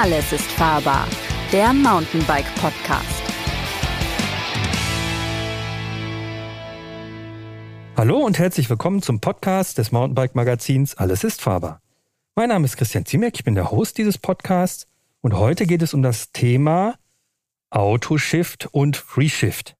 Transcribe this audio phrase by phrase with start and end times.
[0.00, 1.08] Alles ist fahrbar,
[1.50, 3.20] der Mountainbike Podcast.
[7.96, 11.82] Hallo und herzlich willkommen zum Podcast des Mountainbike Magazins Alles ist fahrbar.
[12.36, 14.86] Mein Name ist Christian Ziemek, ich bin der Host dieses Podcasts
[15.20, 16.94] und heute geht es um das Thema
[17.70, 19.74] Autoshift und FreeShift.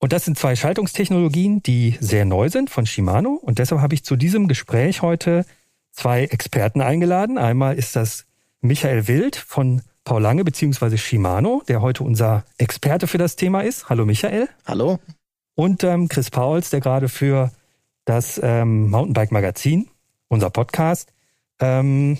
[0.00, 3.34] Und das sind zwei Schaltungstechnologien, die sehr neu sind von Shimano.
[3.34, 5.46] Und deshalb habe ich zu diesem Gespräch heute
[5.92, 7.38] zwei Experten eingeladen.
[7.38, 8.26] Einmal ist das
[8.62, 10.98] Michael Wild von Paul Lange bzw.
[10.98, 13.88] Shimano, der heute unser Experte für das Thema ist.
[13.88, 14.48] Hallo Michael.
[14.66, 14.98] Hallo.
[15.54, 17.52] Und ähm, Chris Pauls, der gerade für
[18.04, 19.88] das ähm, Mountainbike Magazin,
[20.28, 21.12] unser Podcast,
[21.58, 22.18] ähm,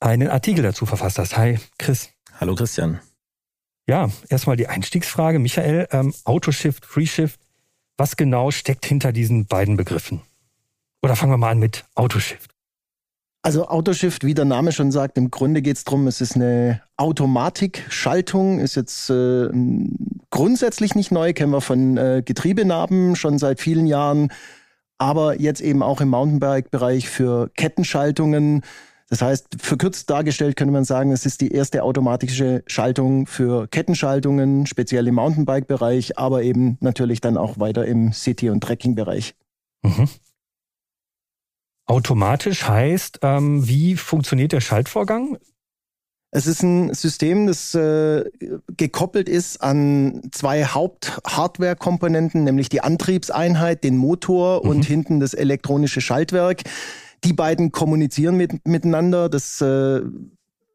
[0.00, 1.36] einen Artikel dazu verfasst hat.
[1.36, 2.10] Hi Chris.
[2.40, 3.00] Hallo Christian.
[3.86, 5.38] Ja, erstmal die Einstiegsfrage.
[5.38, 7.38] Michael, ähm, Autoshift, FreeShift,
[7.96, 10.20] was genau steckt hinter diesen beiden Begriffen?
[11.02, 12.53] Oder fangen wir mal an mit Autoshift.
[13.44, 16.80] Also Autoshift, wie der Name schon sagt, im Grunde geht es darum, es ist eine
[16.96, 19.48] Automatikschaltung, ist jetzt äh,
[20.30, 24.32] grundsätzlich nicht neu, kennen wir von äh, Getriebenarben schon seit vielen Jahren,
[24.96, 28.62] aber jetzt eben auch im Mountainbike-Bereich für Kettenschaltungen
[29.10, 34.66] das heißt, verkürzt dargestellt könnte man sagen, es ist die erste automatische Schaltung für Kettenschaltungen,
[34.66, 39.34] speziell im Mountainbike-Bereich, aber eben natürlich dann auch weiter im City- und Trekking-Bereich.
[39.82, 40.08] Mhm.
[41.86, 45.38] Automatisch heißt, ähm, wie funktioniert der Schaltvorgang?
[46.30, 48.24] Es ist ein System, das äh,
[48.76, 54.70] gekoppelt ist an zwei Haupt-Hardware-Komponenten, nämlich die Antriebseinheit, den Motor mhm.
[54.70, 56.62] und hinten das elektronische Schaltwerk.
[57.22, 59.28] Die beiden kommunizieren mit, miteinander.
[59.28, 60.00] Das äh,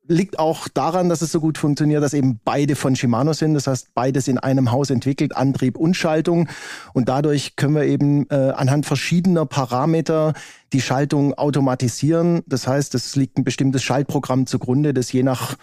[0.10, 3.54] liegt auch daran, dass es so gut funktioniert, dass eben beide von Shimano sind.
[3.54, 6.50] Das heißt, beides in einem Haus entwickelt, Antrieb und Schaltung.
[6.94, 10.34] Und dadurch können wir eben äh, anhand verschiedener Parameter
[10.74, 12.42] die Schaltung automatisieren.
[12.48, 15.56] Das heißt, es liegt ein bestimmtes Schaltprogramm zugrunde, das je nach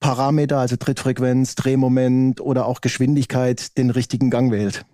[0.00, 4.84] Parameter, also Trittfrequenz, Drehmoment oder auch Geschwindigkeit, den richtigen Gang wählt.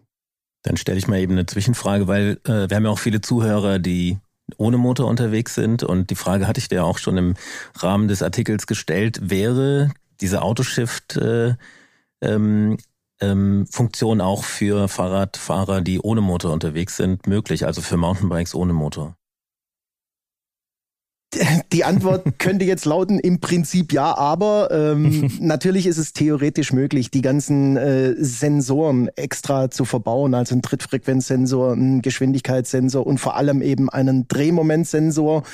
[0.63, 3.79] Dann stelle ich mal eben eine Zwischenfrage, weil äh, wir haben ja auch viele Zuhörer,
[3.79, 4.19] die
[4.59, 5.83] ohne Motor unterwegs sind.
[5.83, 7.35] Und die Frage hatte ich dir auch schon im
[7.77, 9.19] Rahmen des Artikels gestellt.
[9.23, 9.91] Wäre
[10.21, 11.55] diese Autoshift äh,
[12.21, 12.77] ähm,
[13.21, 17.67] ähm, Funktion auch für Fahrradfahrer, die ohne Motor unterwegs sind, möglich?
[17.67, 19.17] Also für Mountainbikes ohne Motor?
[21.73, 27.11] Die Antwort könnte jetzt lauten, im Prinzip ja, aber ähm, natürlich ist es theoretisch möglich,
[27.11, 33.63] die ganzen äh, Sensoren extra zu verbauen, also einen Trittfrequenzsensor, einen Geschwindigkeitssensor und vor allem
[33.63, 35.45] eben einen Drehmomentsensor.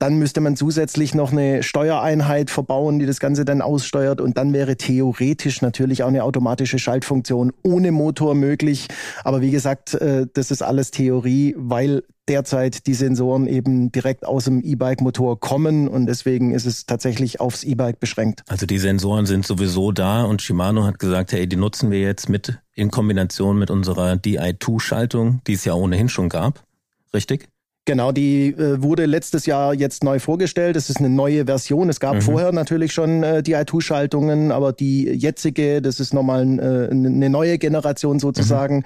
[0.00, 4.20] Dann müsste man zusätzlich noch eine Steuereinheit verbauen, die das Ganze dann aussteuert.
[4.20, 8.88] Und dann wäre theoretisch natürlich auch eine automatische Schaltfunktion ohne Motor möglich.
[9.24, 14.44] Aber wie gesagt, äh, das ist alles Theorie, weil derzeit die Sensoren eben direkt aus
[14.44, 18.42] dem E-Bike-Motor kommen und deswegen ist es tatsächlich aufs E-Bike beschränkt.
[18.48, 22.28] Also die Sensoren sind sowieso da und Shimano hat gesagt, hey, die nutzen wir jetzt
[22.28, 26.64] mit in Kombination mit unserer DI2-Schaltung, die es ja ohnehin schon gab.
[27.12, 27.48] Richtig?
[27.90, 30.76] Genau, die äh, wurde letztes Jahr jetzt neu vorgestellt.
[30.76, 31.88] Es ist eine neue Version.
[31.88, 32.20] Es gab mhm.
[32.20, 37.58] vorher natürlich schon äh, die i2-Schaltungen, aber die jetzige, das ist nochmal äh, eine neue
[37.58, 38.84] Generation sozusagen, mhm.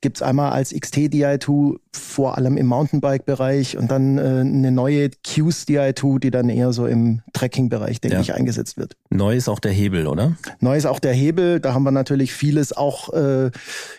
[0.00, 5.66] gibt's einmal als XT DI2, vor allem im Mountainbike-Bereich und dann äh, eine neue Qs
[5.68, 8.22] DI2, die dann eher so im Trekking-Bereich, denke ja.
[8.22, 8.96] ich, eingesetzt wird.
[9.10, 10.34] Neu ist auch der Hebel, oder?
[10.60, 11.60] Neu ist auch der Hebel.
[11.60, 13.50] Da haben wir natürlich vieles auch äh,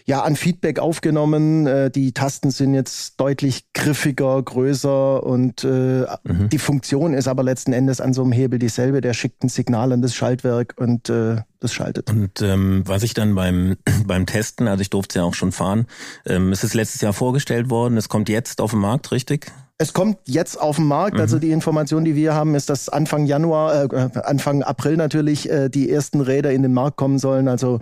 [0.06, 1.68] ja an Feedback aufgenommen.
[1.68, 6.50] Äh, die Tasten sind jetzt deutlich griffiger größer und äh, mhm.
[6.50, 9.02] die Funktion ist aber letzten Endes an so einem Hebel dieselbe.
[9.02, 12.10] Der schickt ein Signal an das Schaltwerk und äh, das schaltet.
[12.10, 15.52] Und ähm, was ich dann beim beim Testen, also ich durfte es ja auch schon
[15.52, 15.86] fahren,
[16.26, 19.52] ähm, es ist letztes Jahr vorgestellt worden, es kommt jetzt auf den Markt, richtig?
[19.78, 21.14] Es kommt jetzt auf den Markt.
[21.14, 21.22] Also mhm.
[21.22, 25.70] Also die Information, die wir haben, ist, dass Anfang Januar, äh, Anfang April natürlich äh,
[25.70, 27.48] die ersten Räder in den Markt kommen sollen.
[27.48, 27.80] Also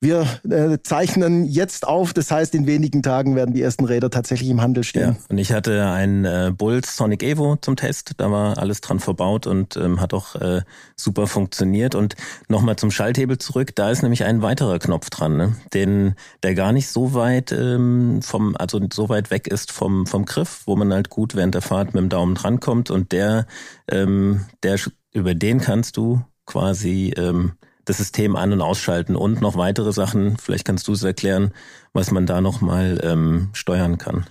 [0.00, 4.50] wir äh, zeichnen jetzt auf, das heißt, in wenigen Tagen werden die ersten Räder tatsächlich
[4.50, 5.12] im Handel stehen.
[5.12, 9.00] Ja, und ich hatte ein äh, Bulls Sonic Evo zum Test, da war alles dran
[9.00, 10.60] verbaut und ähm, hat auch äh,
[10.96, 11.94] super funktioniert.
[11.94, 12.14] Und
[12.48, 15.56] nochmal zum Schalthebel zurück, da ist nämlich ein weiterer Knopf dran, ne?
[15.72, 20.26] den der gar nicht so weit ähm, vom, also so weit weg ist vom vom
[20.26, 23.46] Griff, wo man halt gut während der Fahrt mit dem Daumen drankommt und der,
[23.90, 24.78] ähm, der
[25.12, 27.52] über den kannst du quasi ähm,
[27.86, 30.36] das System an- und ausschalten und noch weitere Sachen.
[30.36, 31.52] Vielleicht kannst du es erklären,
[31.94, 34.26] was man da nochmal ähm, steuern kann.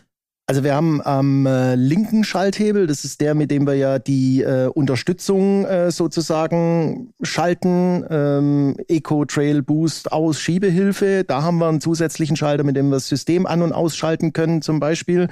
[0.48, 4.44] Also wir haben am äh, linken Schalthebel, das ist der, mit dem wir ja die
[4.44, 11.24] äh, Unterstützung äh, sozusagen schalten, ähm, Eco Trail Boost aus Schiebehilfe.
[11.24, 14.62] Da haben wir einen zusätzlichen Schalter, mit dem wir das System an- und ausschalten können
[14.62, 15.30] zum Beispiel.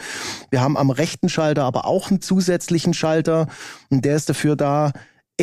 [0.50, 3.46] Wir haben am rechten Schalter aber auch einen zusätzlichen Schalter
[3.92, 4.94] und der ist dafür da,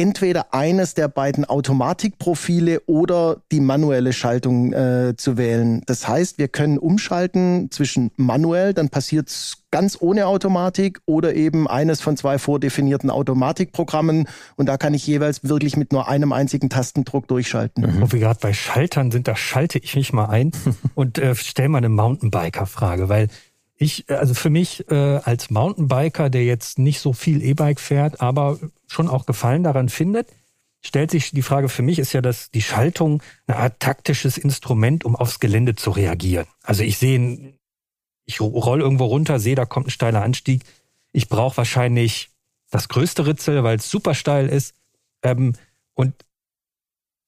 [0.01, 5.83] entweder eines der beiden Automatikprofile oder die manuelle Schaltung äh, zu wählen.
[5.85, 9.29] Das heißt, wir können umschalten zwischen manuell, dann passiert
[9.71, 14.27] ganz ohne Automatik oder eben eines von zwei vordefinierten Automatikprogrammen
[14.57, 17.85] und da kann ich jeweils wirklich mit nur einem einzigen Tastendruck durchschalten.
[17.85, 18.01] Mhm.
[18.01, 20.53] Wo wir gerade bei Schaltern sind, da schalte ich mich mal ein
[20.95, 23.29] und äh, stelle mal eine Mountainbiker-Frage, weil
[23.81, 28.59] ich, also für mich äh, als Mountainbiker, der jetzt nicht so viel E-Bike fährt, aber
[28.87, 30.29] schon auch Gefallen daran findet,
[30.83, 35.07] stellt sich die Frage für mich ist ja, dass die Schaltung eine Art taktisches Instrument,
[35.07, 36.47] um aufs Gelände zu reagieren.
[36.63, 37.55] Also ich sehe,
[38.27, 40.63] ich roll irgendwo runter, sehe, da kommt ein steiler Anstieg.
[41.13, 42.29] Ich brauche wahrscheinlich
[42.71, 44.75] das größte Ritzel, weil es super steil ist.
[45.23, 45.55] Ähm,
[45.95, 46.15] und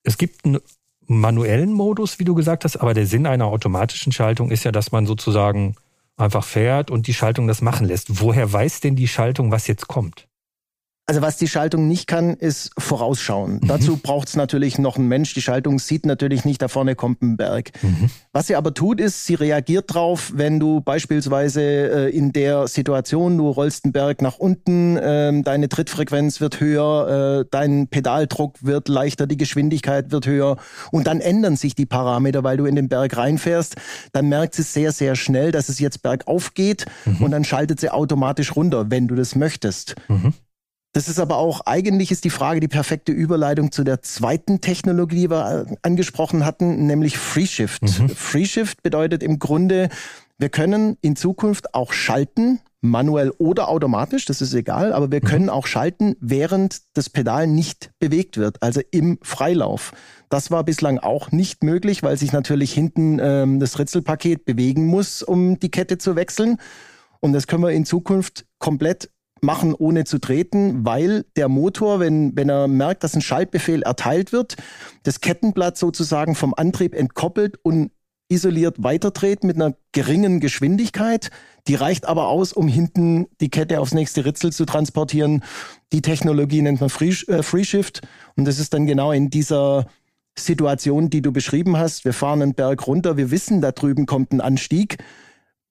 [0.02, 0.58] es gibt einen
[1.06, 4.92] manuellen Modus, wie du gesagt hast, aber der Sinn einer automatischen Schaltung ist ja, dass
[4.92, 5.76] man sozusagen
[6.22, 8.20] einfach fährt und die Schaltung das machen lässt.
[8.20, 10.28] Woher weiß denn die Schaltung, was jetzt kommt?
[11.12, 13.60] Also was die Schaltung nicht kann, ist vorausschauen.
[13.60, 13.68] Mhm.
[13.68, 15.34] Dazu braucht es natürlich noch einen Mensch.
[15.34, 17.72] Die Schaltung sieht natürlich nicht, da vorne kommt ein Berg.
[17.82, 18.08] Mhm.
[18.32, 23.36] Was sie aber tut, ist, sie reagiert drauf, wenn du beispielsweise äh, in der Situation,
[23.36, 28.88] du rollst einen Berg nach unten, äh, deine Trittfrequenz wird höher, äh, dein Pedaldruck wird
[28.88, 30.56] leichter, die Geschwindigkeit wird höher
[30.92, 33.76] und dann ändern sich die Parameter, weil du in den Berg reinfährst.
[34.14, 37.22] Dann merkt sie sehr, sehr schnell, dass es jetzt bergauf geht mhm.
[37.22, 39.96] und dann schaltet sie automatisch runter, wenn du das möchtest.
[40.08, 40.32] Mhm.
[40.92, 45.22] Das ist aber auch, eigentlich ist die Frage die perfekte Überleitung zu der zweiten Technologie,
[45.22, 47.82] die wir äh, angesprochen hatten, nämlich FreeShift.
[47.82, 48.10] Mhm.
[48.10, 49.88] FreeShift bedeutet im Grunde,
[50.38, 55.28] wir können in Zukunft auch schalten, manuell oder automatisch, das ist egal, aber wir mhm.
[55.28, 59.92] können auch schalten, während das Pedal nicht bewegt wird, also im Freilauf.
[60.28, 65.22] Das war bislang auch nicht möglich, weil sich natürlich hinten ähm, das Ritzelpaket bewegen muss,
[65.22, 66.58] um die Kette zu wechseln.
[67.20, 69.10] Und das können wir in Zukunft komplett
[69.42, 74.32] machen, ohne zu treten, weil der Motor, wenn, wenn er merkt, dass ein Schaltbefehl erteilt
[74.32, 74.56] wird,
[75.02, 77.90] das Kettenblatt sozusagen vom Antrieb entkoppelt und
[78.28, 81.30] isoliert weiterdreht mit einer geringen Geschwindigkeit.
[81.68, 85.42] Die reicht aber aus, um hinten die Kette aufs nächste Ritzel zu transportieren.
[85.92, 88.00] Die Technologie nennt man Free, äh, Free Shift
[88.36, 89.86] und das ist dann genau in dieser
[90.38, 92.04] Situation, die du beschrieben hast.
[92.04, 94.96] Wir fahren einen Berg runter, wir wissen, da drüben kommt ein Anstieg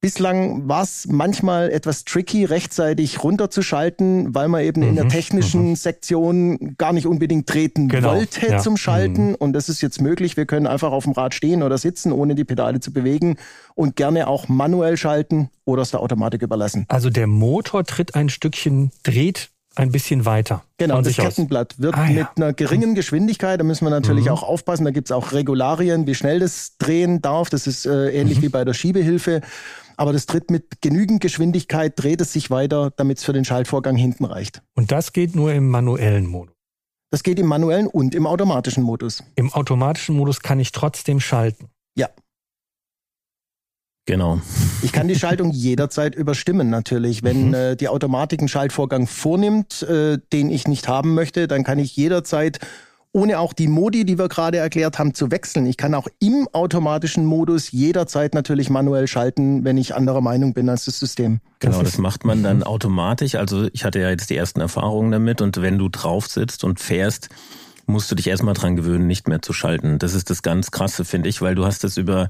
[0.02, 5.10] Bislang war es manchmal etwas tricky, rechtzeitig runterzuschalten, weil man eben mhm, in der mhm,
[5.10, 5.76] technischen mhm.
[5.76, 8.58] Sektion gar nicht unbedingt treten genau, wollte ja.
[8.58, 9.30] zum Schalten.
[9.30, 9.36] Mhm.
[9.36, 10.38] Und das ist jetzt möglich.
[10.38, 13.38] Wir können einfach auf dem Rad stehen oder sitzen, ohne die Pedale zu bewegen
[13.76, 16.86] und gerne auch manuell schalten oder es der Automatik überlassen.
[16.88, 20.64] Also der Motor tritt ein Stückchen, dreht ein bisschen weiter.
[20.78, 22.32] Genau, das Kettenblatt wird ah, mit ja.
[22.36, 24.32] einer geringen Geschwindigkeit, da müssen wir natürlich mhm.
[24.32, 27.50] auch aufpassen, da gibt es auch Regularien, wie schnell das drehen darf.
[27.50, 28.44] Das ist äh, ähnlich mhm.
[28.44, 29.42] wie bei der Schiebehilfe
[30.02, 33.96] aber das tritt mit genügend Geschwindigkeit, dreht es sich weiter, damit es für den Schaltvorgang
[33.96, 34.64] hinten reicht.
[34.74, 36.56] Und das geht nur im manuellen Modus?
[37.12, 39.24] Das geht im manuellen und im automatischen Modus.
[39.36, 41.70] Im automatischen Modus kann ich trotzdem schalten?
[41.96, 42.10] Ja.
[44.12, 44.42] Genau.
[44.82, 47.24] Ich kann die Schaltung jederzeit überstimmen natürlich.
[47.24, 47.54] Wenn mhm.
[47.54, 51.96] äh, die Automatik einen Schaltvorgang vornimmt, äh, den ich nicht haben möchte, dann kann ich
[51.96, 52.60] jederzeit
[53.14, 55.66] ohne auch die Modi, die wir gerade erklärt haben, zu wechseln.
[55.66, 60.68] Ich kann auch im automatischen Modus jederzeit natürlich manuell schalten, wenn ich anderer Meinung bin
[60.68, 61.40] als das System.
[61.60, 63.36] Genau, das, das macht man dann automatisch.
[63.36, 66.82] Also ich hatte ja jetzt die ersten Erfahrungen damit und wenn du drauf sitzt und
[66.82, 67.30] fährst,
[67.86, 70.00] musst du dich erstmal dran gewöhnen, nicht mehr zu schalten.
[70.00, 72.30] Das ist das ganz krasse, finde ich, weil du hast es über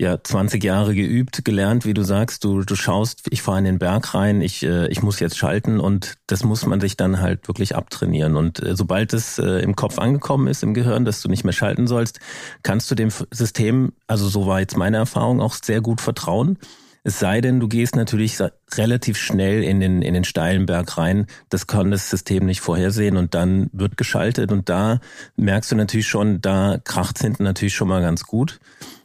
[0.00, 3.78] ja 20 Jahre geübt, gelernt, wie du sagst, du, du schaust, ich fahre in den
[3.78, 7.46] Berg rein, ich, äh, ich muss jetzt schalten und das muss man sich dann halt
[7.46, 8.36] wirklich abtrainieren.
[8.36, 11.52] Und äh, sobald es äh, im Kopf angekommen ist, im Gehirn, dass du nicht mehr
[11.52, 12.18] schalten sollst,
[12.62, 16.58] kannst du dem System, also so war jetzt meine Erfahrung, auch sehr gut vertrauen.
[17.06, 18.38] Es sei denn, du gehst natürlich
[18.76, 21.26] relativ schnell in den, in den steilen Berg rein.
[21.50, 25.00] Das kann das System nicht vorhersehen und dann wird geschaltet und da
[25.36, 28.58] merkst du natürlich schon, da kracht's hinten natürlich schon mal ganz gut.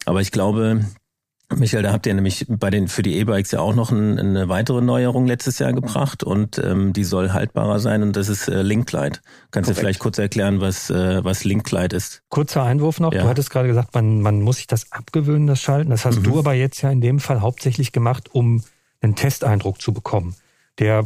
[0.10, 0.84] Aber ich glaube,
[1.56, 4.50] Michael, da habt ihr nämlich bei den für die E-Bikes ja auch noch ein, eine
[4.50, 8.64] weitere Neuerung letztes Jahr gebracht und ähm, die soll haltbarer sein und das ist äh,
[8.64, 9.22] Linklight.
[9.52, 9.68] Kannst Korrekt.
[9.68, 12.24] du vielleicht kurz erklären, was äh, was Linklight ist?
[12.30, 13.14] Kurzer Einwurf noch.
[13.14, 13.22] Ja.
[13.22, 15.92] Du hattest gerade gesagt, man man muss sich das abgewöhnen, das Schalten.
[15.92, 16.24] Das hast mhm.
[16.24, 18.64] du aber jetzt ja in dem Fall hauptsächlich gemacht, um
[19.02, 20.36] einen Testeindruck zu bekommen.
[20.80, 21.06] Der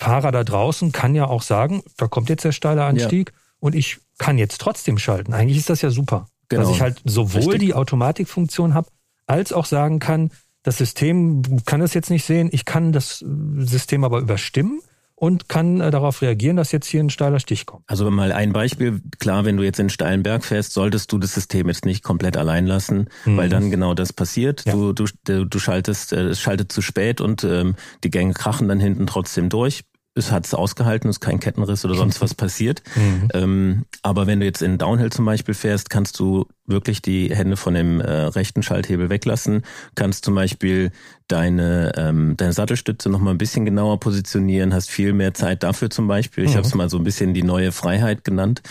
[0.00, 3.40] Fahrer da draußen kann ja auch sagen, da kommt jetzt der steile Anstieg ja.
[3.60, 5.34] und ich kann jetzt trotzdem schalten.
[5.34, 6.26] Eigentlich ist das ja super.
[6.48, 6.62] Genau.
[6.62, 7.60] Dass ich halt sowohl Richtig.
[7.60, 8.88] die Automatikfunktion habe,
[9.26, 10.30] als auch sagen kann,
[10.62, 13.24] das System kann es jetzt nicht sehen, ich kann das
[13.58, 14.80] System aber überstimmen
[15.14, 17.82] und kann äh, darauf reagieren, dass jetzt hier ein steiler Stich kommt.
[17.88, 21.18] Also mal ein Beispiel, klar, wenn du jetzt in einen steilen Berg fährst, solltest du
[21.18, 23.36] das System jetzt nicht komplett allein lassen, mhm.
[23.36, 24.64] weil dann genau das passiert.
[24.64, 24.74] Ja.
[24.74, 27.74] Du, du, du schaltest, äh, es schaltet zu spät und ähm,
[28.04, 29.82] die Gänge krachen dann hinten trotzdem durch
[30.14, 32.82] es hat es ausgehalten, es ist kein Kettenriss oder sonst was passiert.
[32.96, 33.28] Mhm.
[33.34, 37.56] Ähm, aber wenn du jetzt in Downhill zum Beispiel fährst, kannst du wirklich die Hände
[37.56, 39.62] von dem äh, rechten Schalthebel weglassen,
[39.94, 40.92] kannst zum Beispiel
[41.28, 45.90] deine, ähm, deine Sattelstütze noch mal ein bisschen genauer positionieren, hast viel mehr Zeit dafür
[45.90, 46.44] zum Beispiel.
[46.44, 46.56] Ich mhm.
[46.56, 48.62] habe es mal so ein bisschen die neue Freiheit genannt.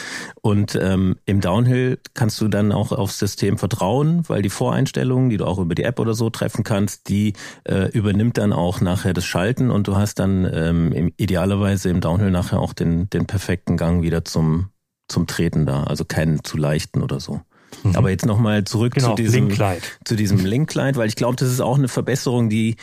[0.42, 5.38] Und ähm, im Downhill kannst du dann auch aufs System vertrauen, weil die Voreinstellungen, die
[5.38, 9.14] du auch über die App oder so treffen kannst, die äh, übernimmt dann auch nachher
[9.14, 13.28] das Schalten und du hast dann ähm, im, idealerweise im Downhill nachher auch den, den
[13.28, 14.70] perfekten Gang wieder zum,
[15.08, 15.84] zum Treten da.
[15.84, 17.42] Also keinen zu leichten oder so.
[17.84, 17.96] Mhm.
[17.96, 21.50] Aber jetzt nochmal zurück genau, zu diesem Link zu diesem Link-Light, weil ich glaube, das
[21.50, 22.76] ist auch eine Verbesserung, die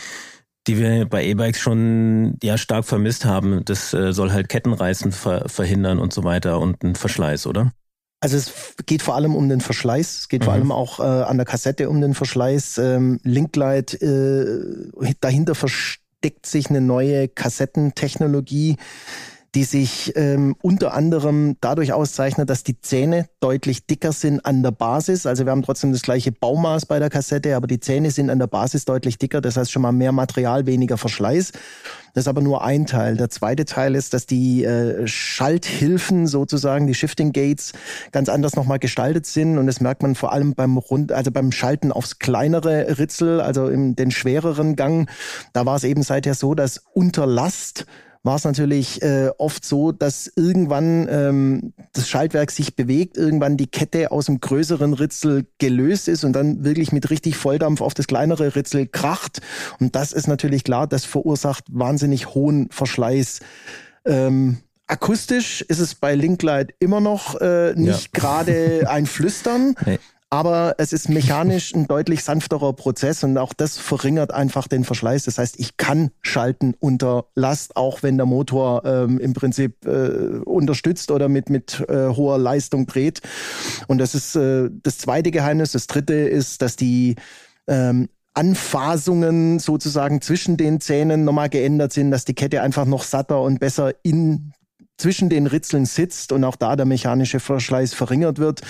[0.67, 3.64] die wir bei E-Bikes schon ja stark vermisst haben.
[3.64, 7.73] Das äh, soll halt Kettenreißen ver verhindern und so weiter und einen Verschleiß, oder?
[8.21, 10.21] Also es geht vor allem um den Verschleiß.
[10.21, 10.45] Es geht mhm.
[10.45, 12.79] vor allem auch äh, an der Kassette um den Verschleiß.
[12.79, 14.47] Ähm, Linklight, äh,
[15.21, 18.76] dahinter versteckt sich eine neue Kassettentechnologie,
[19.54, 24.73] die sich ähm, unter anderem dadurch auszeichnet, dass die Zähne deutlich dicker sind an der
[24.73, 25.26] Basis.
[25.26, 28.40] Also wir haben trotzdem das gleiche Baumaß bei der Kassette, aber die Zähne sind an
[28.40, 29.40] der Basis deutlich dicker.
[29.40, 31.52] Das heißt schon mal mehr Material, weniger Verschleiß.
[32.14, 33.16] Das ist aber nur ein Teil.
[33.16, 37.73] Der zweite Teil ist, dass die äh, Schalthilfen sozusagen, die Shifting Gates,
[38.12, 39.58] ganz anders nochmal gestaltet sind.
[39.58, 43.68] Und das merkt man vor allem beim Rund, also beim Schalten aufs kleinere Ritzel, also
[43.68, 45.11] in den schwereren Gang.
[45.52, 47.87] Da war es eben seither so, dass unter Last
[48.25, 53.66] war es natürlich äh, oft so, dass irgendwann ähm, das Schaltwerk sich bewegt, irgendwann die
[53.66, 58.07] Kette aus dem größeren Ritzel gelöst ist und dann wirklich mit richtig Volldampf auf das
[58.07, 59.43] kleinere Ritzel kracht.
[59.78, 63.40] Und das ist natürlich klar, das verursacht wahnsinnig hohen Verschleiß.
[64.07, 68.21] Ähm, akustisch ist es bei Linklight immer noch äh, nicht ja.
[68.21, 69.75] gerade ein Flüstern.
[69.87, 69.99] Nee
[70.35, 75.23] aber es ist mechanisch ein deutlich sanfterer Prozess und auch das verringert einfach den Verschleiß.
[75.26, 80.41] Das heißt, ich kann schalten unter Last, auch wenn der Motor ähm, im Prinzip äh,
[80.45, 83.21] unterstützt oder mit, mit äh, hoher Leistung dreht.
[83.87, 85.71] Und das ist äh, das zweite Geheimnis.
[85.71, 87.14] Das dritte ist, dass die
[87.69, 93.41] ähm, Anfasungen sozusagen zwischen den Zähnen nochmal geändert sind, dass die Kette einfach noch satter
[93.41, 94.53] und besser in
[94.97, 98.62] zwischen den Ritzeln sitzt und auch da der mechanische Verschleiß verringert wird.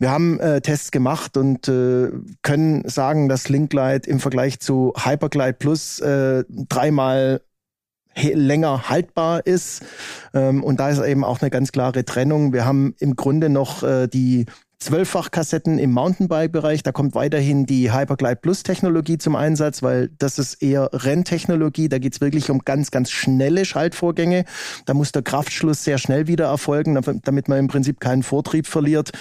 [0.00, 2.08] Wir haben äh, Tests gemacht und äh,
[2.40, 7.42] können sagen, dass Linklight im Vergleich zu Hyperglide Plus äh, dreimal
[8.16, 9.82] länger haltbar ist.
[10.32, 12.54] Ähm, und da ist eben auch eine ganz klare Trennung.
[12.54, 14.46] Wir haben im Grunde noch äh, die
[14.80, 16.82] Zwölffach-Kassetten im Mountainbike-Bereich.
[16.82, 21.90] Da kommt weiterhin die Hyperglide Plus-Technologie zum Einsatz, weil das ist eher Renntechnologie.
[21.90, 24.44] Da geht's wirklich um ganz, ganz schnelle Schaltvorgänge.
[24.86, 29.12] Da muss der Kraftschluss sehr schnell wieder erfolgen, damit man im Prinzip keinen Vortrieb verliert.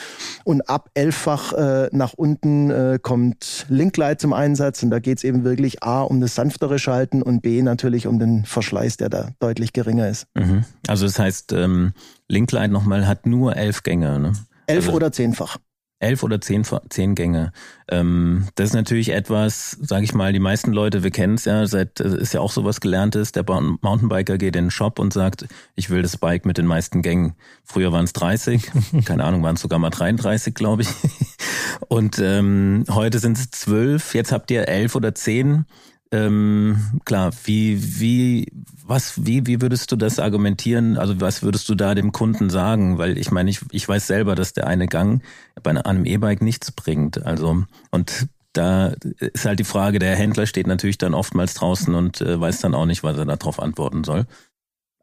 [0.46, 4.82] Und ab elffach äh, nach unten äh, kommt Linklight zum Einsatz.
[4.82, 8.46] Und da geht's eben wirklich A um das sanftere Schalten und B natürlich um den
[8.46, 10.26] Verschleiß, der da deutlich geringer ist.
[10.36, 10.64] Mhm.
[10.88, 11.92] Also das heißt, ähm,
[12.30, 14.34] Linklight nochmal hat nur elf Gänge, ne?
[14.70, 15.58] Elf also, oder zehnfach.
[16.02, 17.52] Elf oder zehn, zehn Gänge.
[17.90, 21.66] Ähm, das ist natürlich etwas, sage ich mal, die meisten Leute, wir kennen es ja,
[21.66, 23.34] seit ist ja auch sowas gelerntes.
[23.34, 25.46] Der Mountainbiker geht in den Shop und sagt,
[25.76, 27.34] ich will das Bike mit den meisten Gängen.
[27.66, 28.72] Früher waren es 30,
[29.06, 30.90] keine Ahnung, waren es sogar mal 33, glaube ich.
[31.88, 35.66] Und ähm, heute sind es zwölf, jetzt habt ihr elf oder zehn.
[36.12, 38.52] Ähm, klar, wie, wie,
[38.84, 40.98] was, wie, wie würdest du das argumentieren?
[40.98, 42.98] Also was würdest du da dem Kunden sagen?
[42.98, 45.22] Weil ich meine, ich, ich weiß selber, dass der eine Gang
[45.62, 47.24] bei einem E-Bike nichts bringt.
[47.24, 52.22] Also, und da ist halt die Frage, der Händler steht natürlich dann oftmals draußen und
[52.22, 54.26] äh, weiß dann auch nicht, was er darauf antworten soll.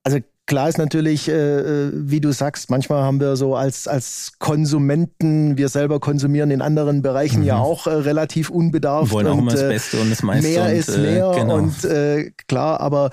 [0.02, 4.34] Also Klar ist natürlich, äh, äh, wie du sagst, manchmal haben wir so als, als
[4.38, 7.46] Konsumenten, wir selber konsumieren in anderen Bereichen mhm.
[7.46, 9.10] ja auch äh, relativ unbedarft.
[9.10, 10.48] Wir wollen auch immer das äh, Beste und das meiste.
[10.48, 11.56] Mehr und, ist äh, mehr genau.
[11.56, 13.10] und äh, klar, aber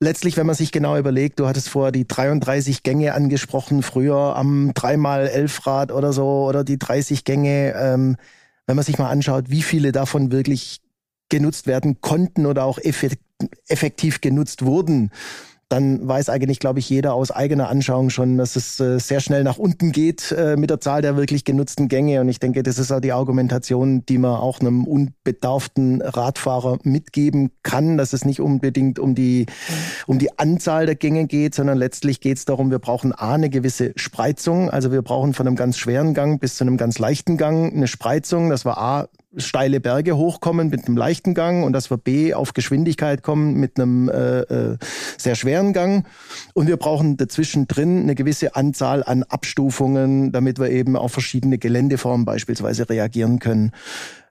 [0.00, 4.72] letztlich, wenn man sich genau überlegt, du hattest vorher die 33 Gänge angesprochen, früher am
[4.72, 7.74] dreimal elf Rad oder so oder die 30 Gänge.
[7.78, 8.16] Ähm,
[8.66, 10.80] wenn man sich mal anschaut, wie viele davon wirklich
[11.28, 15.10] genutzt werden konnten oder auch effektiv genutzt wurden,
[15.68, 19.42] dann weiß eigentlich, glaube ich, jeder aus eigener Anschauung schon, dass es äh, sehr schnell
[19.42, 22.20] nach unten geht äh, mit der Zahl der wirklich genutzten Gänge.
[22.20, 27.50] Und ich denke, das ist auch die Argumentation, die man auch einem unbedarften Radfahrer mitgeben
[27.64, 29.46] kann, dass es nicht unbedingt um die,
[30.06, 33.50] um die Anzahl der Gänge geht, sondern letztlich geht es darum, wir brauchen A, eine
[33.50, 34.70] gewisse Spreizung.
[34.70, 37.88] Also wir brauchen von einem ganz schweren Gang bis zu einem ganz leichten Gang eine
[37.88, 42.34] Spreizung, dass wir A, steile Berge hochkommen mit einem leichten Gang und dass wir B
[42.34, 44.78] auf Geschwindigkeit kommen mit einem äh, äh,
[45.18, 46.06] sehr schweren Gang.
[46.54, 51.58] Und wir brauchen dazwischen drin eine gewisse Anzahl an Abstufungen, damit wir eben auf verschiedene
[51.58, 53.72] Geländeformen beispielsweise reagieren können.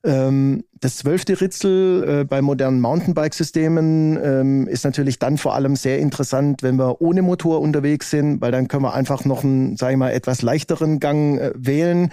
[0.06, 5.98] Ähm, das zwölfte Ritzel äh, bei modernen Mountainbike-Systemen ähm, ist natürlich dann vor allem sehr
[5.98, 9.92] interessant, wenn wir ohne Motor unterwegs sind, weil dann können wir einfach noch einen, sag
[9.92, 12.12] ich mal, etwas leichteren Gang äh, wählen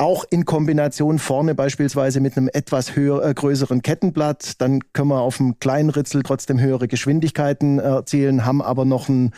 [0.00, 4.60] auch in Kombination vorne beispielsweise mit einem etwas höher, äh, größeren Kettenblatt.
[4.60, 9.32] Dann können wir auf dem kleinen Ritzel trotzdem höhere Geschwindigkeiten erzielen, haben aber noch einen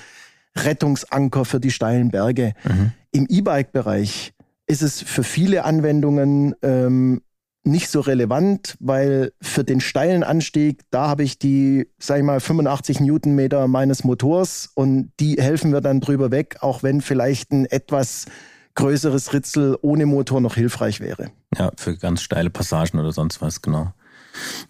[0.56, 2.54] Rettungsanker für die steilen Berge.
[2.62, 2.92] Mhm.
[3.10, 4.34] Im E-Bike-Bereich
[4.68, 7.22] ist es für viele Anwendungen ähm,
[7.64, 12.38] nicht so relevant, weil für den steilen Anstieg, da habe ich die, sag ich mal,
[12.38, 17.66] 85 Newtonmeter meines Motors und die helfen wir dann drüber weg, auch wenn vielleicht ein
[17.66, 18.26] etwas
[18.74, 21.30] größeres Ritzel ohne Motor noch hilfreich wäre.
[21.56, 23.92] Ja, für ganz steile Passagen oder sonst was, genau.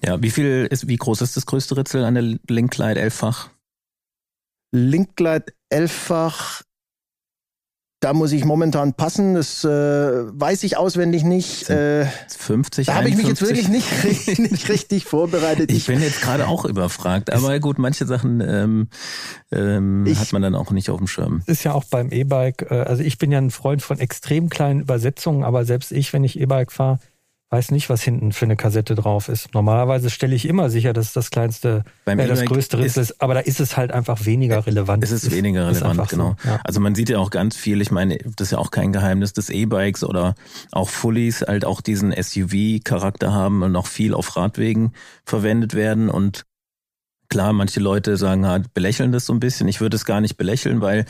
[0.04, 3.50] Ja, wie viel ist, wie groß ist das größte Ritzel an der Linkglide 11-fach?
[4.72, 6.62] Linkglide 11-fach
[8.02, 9.34] da muss ich momentan passen.
[9.34, 11.70] Das äh, weiß ich auswendig nicht.
[11.70, 12.06] Äh,
[12.36, 13.86] 50, Da habe ich mich jetzt wirklich nicht,
[14.38, 15.70] nicht richtig vorbereitet.
[15.70, 17.32] Ich, ich bin jetzt gerade auch überfragt.
[17.32, 18.88] Aber gut, manche Sachen ähm,
[19.52, 21.42] ähm, ich, hat man dann auch nicht auf dem Schirm.
[21.46, 22.66] Ist ja auch beim E-Bike.
[22.70, 26.24] Äh, also ich bin ja ein Freund von extrem kleinen Übersetzungen, aber selbst ich, wenn
[26.24, 26.98] ich E-Bike fahre,
[27.52, 29.52] weiß nicht, was hinten für eine Kassette drauf ist.
[29.52, 33.22] Normalerweise stelle ich immer sicher, dass das kleinste, Beim äh, das größte Ritzel ist, ist,
[33.22, 35.04] aber da ist es halt einfach weniger relevant.
[35.04, 36.36] Es ist, ist weniger relevant, ist genau.
[36.42, 36.60] So, ja.
[36.64, 39.34] Also man sieht ja auch ganz viel, ich meine, das ist ja auch kein Geheimnis,
[39.34, 40.34] dass E-Bikes oder
[40.72, 44.94] auch Fullies halt auch diesen SUV-Charakter haben und auch viel auf Radwegen
[45.26, 46.46] verwendet werden und
[47.32, 49.66] Klar, manche Leute sagen halt, belächeln das so ein bisschen.
[49.66, 51.06] Ich würde es gar nicht belächeln, weil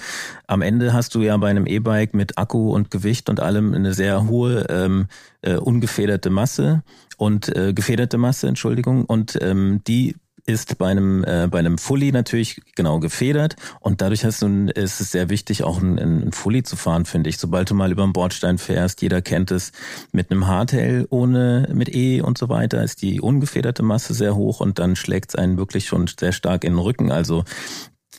[0.47, 3.93] am Ende hast du ja bei einem E-Bike mit Akku und Gewicht und allem eine
[3.93, 5.09] sehr hohe ähm,
[5.41, 6.85] äh, ungefederte Masse
[7.17, 12.11] und äh, gefederte Masse, Entschuldigung, und ähm, die ist bei einem äh, bei einem Fully
[12.11, 13.57] natürlich genau gefedert.
[13.81, 17.31] Und dadurch hast du ist es sehr wichtig auch ein, ein Fully zu fahren finde
[17.31, 17.39] ich.
[17.39, 19.73] Sobald du mal über den Bordstein fährst jeder kennt es
[20.11, 24.61] mit einem Hardtail ohne mit E und so weiter ist die ungefederte Masse sehr hoch
[24.61, 27.13] und dann schlägt es einen wirklich schon sehr stark in den Rücken.
[27.13, 27.45] Also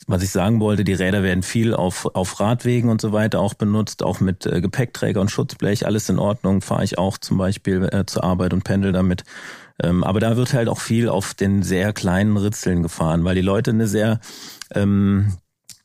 [0.06, 3.54] was ich sagen wollte, die Räder werden viel auf, auf Radwegen und so weiter auch
[3.54, 7.88] benutzt, auch mit äh, Gepäckträger und Schutzblech, alles in Ordnung, fahre ich auch zum Beispiel
[7.90, 9.24] äh, zur Arbeit und pendel damit.
[9.82, 13.40] Ähm, aber da wird halt auch viel auf den sehr kleinen Ritzeln gefahren, weil die
[13.40, 14.20] Leute eine sehr
[14.74, 15.36] ähm,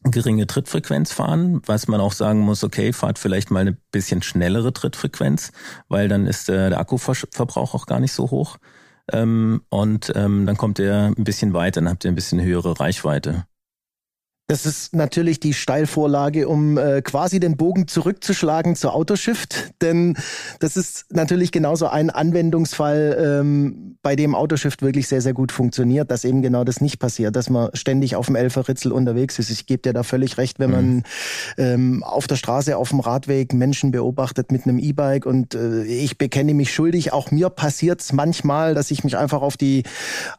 [0.04, 4.74] geringe Trittfrequenz fahren, was man auch sagen muss, okay, fahrt vielleicht mal eine bisschen schnellere
[4.74, 5.52] Trittfrequenz,
[5.88, 8.58] weil dann ist äh, der Akkuverbrauch auch gar nicht so hoch.
[9.12, 12.80] Ähm, und ähm, dann kommt ihr ein bisschen weiter, dann habt ihr ein bisschen höhere
[12.80, 13.46] Reichweite.
[14.50, 20.18] Das ist natürlich die Steilvorlage, um äh, quasi den Bogen zurückzuschlagen zur Autoshift, denn
[20.60, 26.10] das ist natürlich genauso ein Anwendungsfall, ähm, bei dem Autoshift wirklich sehr, sehr gut funktioniert,
[26.10, 29.52] dass eben genau das nicht passiert, dass man ständig auf dem Elferritzel unterwegs ist.
[29.52, 31.04] Ich gebe dir da völlig recht, wenn man mhm.
[31.58, 36.18] ähm, auf der Straße, auf dem Radweg Menschen beobachtet mit einem E-Bike und äh, ich
[36.18, 39.84] bekenne mich schuldig, auch mir passiert es manchmal, dass ich mich einfach auf die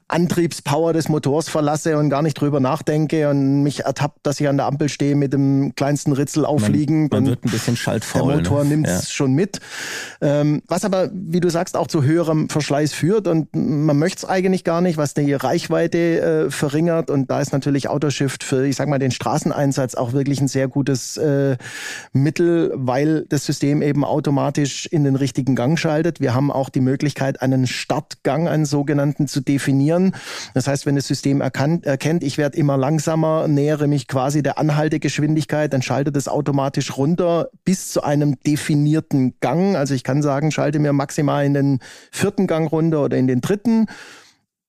[0.08, 4.56] Antriebspower des Motors verlasse und gar nicht drüber nachdenke und mich ertappt, dass ich an
[4.56, 7.08] der Ampel stehe mit dem kleinsten Ritzel aufliegen.
[7.10, 8.28] Man, man wird ein bisschen schaltfaul.
[8.28, 8.70] Der Motor ne?
[8.70, 9.14] nimmt es ja.
[9.14, 9.60] schon mit.
[10.20, 14.24] Ähm, was aber, wie du sagst, auch zu höherem Verschleiß führt und man möchte es
[14.24, 18.76] eigentlich gar nicht, was die Reichweite äh, verringert und da ist natürlich Autoshift für, ich
[18.76, 21.56] sag mal, den Straßeneinsatz auch wirklich ein sehr gutes äh,
[22.12, 26.20] Mittel, weil das System eben automatisch in den richtigen Gang schaltet.
[26.20, 30.14] Wir haben auch die Möglichkeit, einen Startgang, einen sogenannten, zu definieren.
[30.54, 34.58] Das heißt, wenn das System erkannt, erkennt, ich werde immer langsamer, nähere mich quasi der
[34.58, 39.76] Anhaltegeschwindigkeit, dann schaltet es automatisch runter bis zu einem definierten Gang.
[39.76, 41.78] Also ich kann sagen, schalte mir maximal in den
[42.10, 43.86] vierten Gang runter oder in den dritten.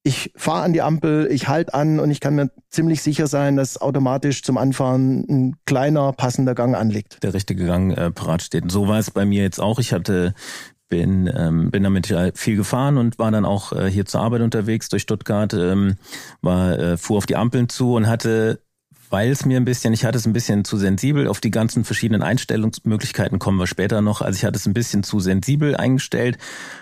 [0.03, 3.55] Ich fahre an die Ampel, ich halte an und ich kann mir ziemlich sicher sein,
[3.55, 7.21] dass automatisch zum Anfahren ein kleiner passender Gang anliegt.
[7.21, 8.71] Der richtige Gang äh, parat steht.
[8.71, 9.77] So war es bei mir jetzt auch.
[9.77, 10.33] Ich hatte
[10.91, 14.89] bin ähm, bin damit viel gefahren und war dann auch äh, hier zur Arbeit unterwegs
[14.89, 15.95] durch Stuttgart ähm,
[16.41, 18.59] war äh, fuhr auf die Ampeln zu und hatte
[19.11, 21.83] weil es mir ein bisschen, ich hatte es ein bisschen zu sensibel, auf die ganzen
[21.83, 24.21] verschiedenen Einstellungsmöglichkeiten kommen wir später noch.
[24.21, 26.37] Also ich hatte es ein bisschen zu sensibel eingestellt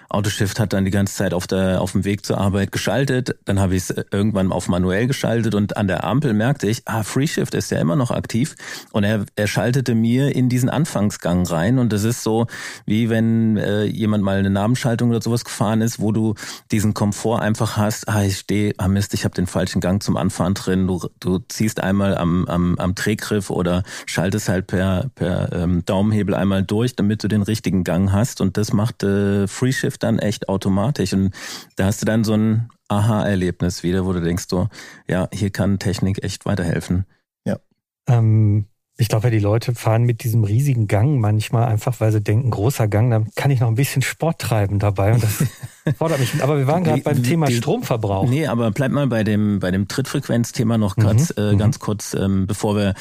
[0.10, 3.38] Autoshift hat dann die ganze Zeit auf, der, auf dem Weg zur Arbeit geschaltet.
[3.46, 7.04] Dann habe ich es irgendwann auf manuell geschaltet und an der Ampel merkte ich, ah,
[7.04, 8.56] FreeShift ist ja immer noch aktiv.
[8.92, 11.78] Und er, er schaltete mir in diesen Anfangsgang rein.
[11.78, 12.48] Und das ist so,
[12.88, 16.34] wie wenn äh, jemand mal eine Nabenschaltung oder sowas gefahren ist, wo du
[16.72, 20.18] diesen Komfort einfach hast, ah, ich stehe, ah Mist, ich habe den falschen Gang zum
[20.18, 20.88] Anfahren drin.
[20.88, 26.36] Du, du ziehst einmal am, am, am Drehgriff oder schaltest halt per, per ähm, Daumenhebel
[26.36, 28.42] einmal durch, damit du den richtigen Gang hast.
[28.42, 31.14] Und das macht äh, FreeShift dann echt automatisch.
[31.14, 31.34] Und
[31.76, 34.68] da hast du dann so ein Aha-Erlebnis wieder, wo du denkst so,
[35.08, 37.06] ja, hier kann Technik echt weiterhelfen.
[37.46, 37.60] Ja.
[38.08, 38.66] Ähm,
[39.00, 42.52] ich glaube, ja, die Leute fahren mit diesem riesigen Gang manchmal einfach, weil sie denken,
[42.52, 45.46] großer Gang, dann kann ich noch ein bisschen Sport treiben dabei und das
[45.98, 46.44] fordert mich.
[46.44, 48.28] Aber wir waren gerade beim Thema die, Stromverbrauch.
[48.28, 51.44] Nee, aber bleib mal bei dem, bei dem Trittfrequenzthema noch grad, mhm.
[51.44, 51.82] äh, ganz mhm.
[51.82, 52.94] kurz, ähm, bevor wir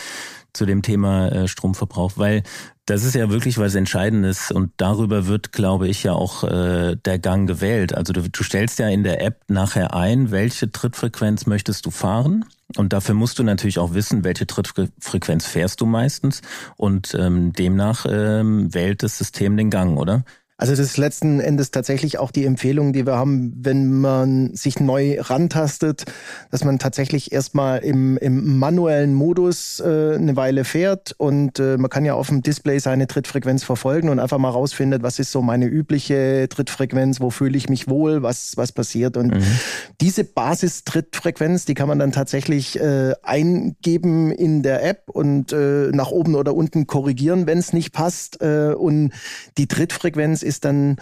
[0.52, 2.42] zu dem Thema äh, Stromverbrauch, weil
[2.86, 7.18] das ist ja wirklich was Entscheidendes und darüber wird, glaube ich, ja auch äh, der
[7.18, 7.94] Gang gewählt.
[7.94, 12.46] Also du, du stellst ja in der App nachher ein, welche Trittfrequenz möchtest du fahren
[12.76, 16.40] und dafür musst du natürlich auch wissen, welche Trittfrequenz fährst du meistens
[16.76, 20.24] und ähm, demnach ähm, wählt das System den Gang, oder?
[20.60, 24.80] Also das ist letzten Endes tatsächlich auch die Empfehlung, die wir haben, wenn man sich
[24.80, 26.04] neu rantastet,
[26.50, 31.90] dass man tatsächlich erstmal im, im manuellen Modus äh, eine Weile fährt und äh, man
[31.90, 35.42] kann ja auf dem Display seine Trittfrequenz verfolgen und einfach mal rausfindet, was ist so
[35.42, 39.16] meine übliche Trittfrequenz, wo fühle ich mich wohl, was, was passiert.
[39.16, 39.58] Und mhm.
[40.00, 46.10] diese Basistrittfrequenz, die kann man dann tatsächlich äh, eingeben in der App und äh, nach
[46.10, 48.42] oben oder unten korrigieren, wenn es nicht passt.
[48.42, 49.12] Äh, und
[49.56, 50.96] die Trittfrequenz ist dann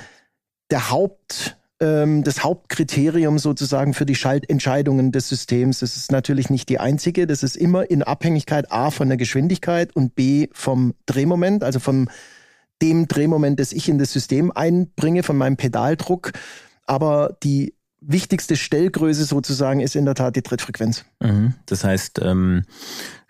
[0.70, 5.80] der Haupt, ähm, das Hauptkriterium sozusagen für die Schaltentscheidungen des Systems.
[5.80, 7.26] Das ist natürlich nicht die einzige.
[7.26, 12.08] Das ist immer in Abhängigkeit A von der Geschwindigkeit und B vom Drehmoment, also vom
[12.82, 16.32] dem Drehmoment, das ich in das System einbringe, von meinem Pedaldruck.
[16.84, 21.04] Aber die wichtigste Stellgröße sozusagen ist in der Tat die Trittfrequenz.
[21.20, 21.54] Mhm.
[21.66, 22.64] Das heißt, ähm,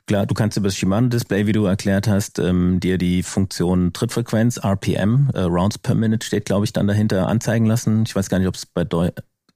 [0.07, 4.59] Klar, du kannst über das Shimano-Display, wie du erklärt hast, ähm, dir die Funktion Trittfrequenz,
[4.59, 8.05] RPM, äh, Rounds per Minute steht, glaube ich, dann dahinter anzeigen lassen.
[8.07, 9.11] Ich weiß gar nicht, ob es bei Deu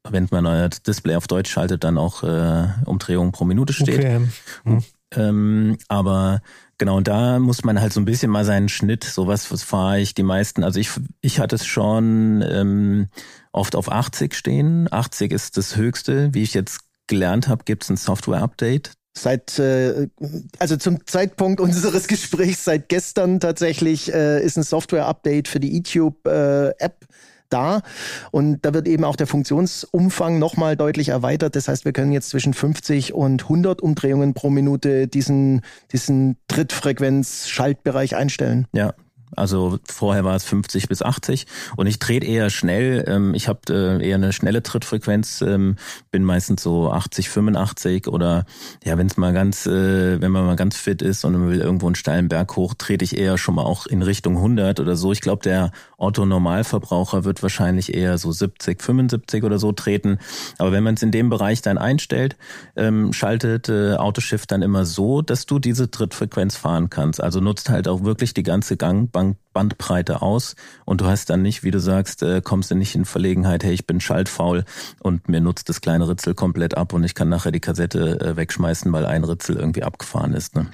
[0.08, 3.98] wenn man euer Display auf Deutsch schaltet, dann auch äh, Umdrehungen pro Minute steht.
[3.98, 4.20] Okay.
[4.64, 4.82] Hm.
[5.14, 6.40] Ähm, aber
[6.78, 10.00] genau, und da muss man halt so ein bisschen mal seinen Schnitt, sowas, was fahre
[10.00, 13.08] ich die meisten, also ich, ich hatte es schon ähm,
[13.52, 14.88] oft auf 80 stehen.
[14.90, 16.32] 80 ist das höchste.
[16.32, 18.92] Wie ich jetzt gelernt habe, gibt es ein Software-Update.
[19.12, 20.08] Seit, äh,
[20.58, 26.78] also zum Zeitpunkt unseres Gesprächs, seit gestern tatsächlich, äh, ist ein Software-Update für die YouTube-App
[26.78, 27.06] äh,
[27.50, 27.82] da.
[28.30, 31.56] Und da wird eben auch der Funktionsumfang nochmal deutlich erweitert.
[31.56, 38.16] Das heißt, wir können jetzt zwischen 50 und 100 Umdrehungen pro Minute diesen, diesen Trittfrequenz-Schaltbereich
[38.16, 38.66] einstellen.
[38.72, 38.94] Ja,
[39.36, 43.04] also vorher war es 50 bis 80 und ich trete eher schnell.
[43.06, 45.76] Ähm, ich habe äh, eher eine schnelle Trittfrequenz, ähm,
[46.10, 48.44] bin meistens so 80, 85 oder
[48.84, 51.60] ja, wenn es mal ganz, äh, wenn man mal ganz fit ist und man will
[51.60, 54.96] irgendwo einen steilen Berg hoch, trete ich eher schon mal auch in Richtung 100 oder
[54.96, 55.12] so.
[55.12, 60.18] Ich glaube, der Otto-Normalverbraucher wird wahrscheinlich eher so 70, 75 oder so treten.
[60.58, 62.36] Aber wenn man es in dem Bereich dann einstellt,
[62.76, 67.22] ähm, schaltet äh, Autoshift dann immer so, dass du diese Trittfrequenz fahren kannst.
[67.22, 69.10] Also nutzt halt auch wirklich die ganze Gang
[69.52, 70.54] Bandbreite aus
[70.84, 73.72] und du hast dann nicht, wie du sagst, äh, kommst du nicht in Verlegenheit, hey,
[73.72, 74.64] ich bin schaltfaul
[75.00, 78.36] und mir nutzt das kleine Ritzel komplett ab und ich kann nachher die Kassette äh,
[78.36, 80.54] wegschmeißen, weil ein Ritzel irgendwie abgefahren ist.
[80.54, 80.66] Ne?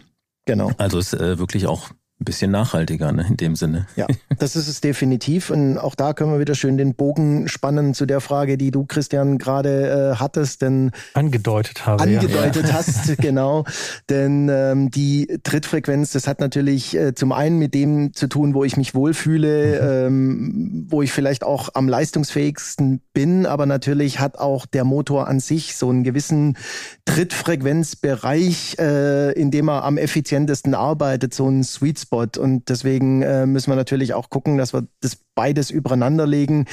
[0.46, 0.70] Genau.
[0.78, 3.86] Also ist äh, wirklich auch ein bisschen nachhaltiger ne, in dem Sinne.
[3.94, 4.06] Ja,
[4.38, 5.50] das ist es definitiv.
[5.50, 8.86] Und auch da können wir wieder schön den Bogen spannen zu der Frage, die du,
[8.86, 10.62] Christian, gerade äh, hattest.
[10.62, 12.02] Denn angedeutet habe.
[12.02, 12.74] Angedeutet ja.
[12.74, 13.64] hast, genau.
[14.08, 18.64] Denn ähm, die Trittfrequenz, das hat natürlich äh, zum einen mit dem zu tun, wo
[18.64, 20.06] ich mich wohlfühle, mhm.
[20.06, 25.38] ähm, wo ich vielleicht auch am leistungsfähigsten bin, aber natürlich hat auch der Motor an
[25.38, 26.56] sich so einen gewissen
[27.04, 32.28] Trittfrequenzbereich, äh, in dem er am effizientesten arbeitet, so ein Sweet Spot.
[32.38, 36.66] Und deswegen äh, müssen wir natürlich auch gucken, dass wir das beides übereinander legen.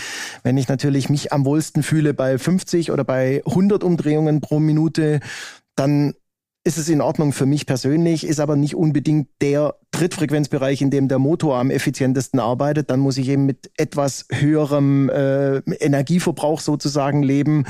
[0.44, 5.20] Wenn ich natürlich mich am wohlsten fühle bei 50 oder bei 100 Umdrehungen pro Minute,
[5.76, 6.14] dann
[6.66, 11.10] ist es in Ordnung für mich persönlich, ist aber nicht unbedingt der Trittfrequenzbereich, in dem
[11.10, 12.90] der Motor am effizientesten arbeitet.
[12.90, 17.66] Dann muss ich eben mit etwas höherem äh, Energieverbrauch sozusagen leben.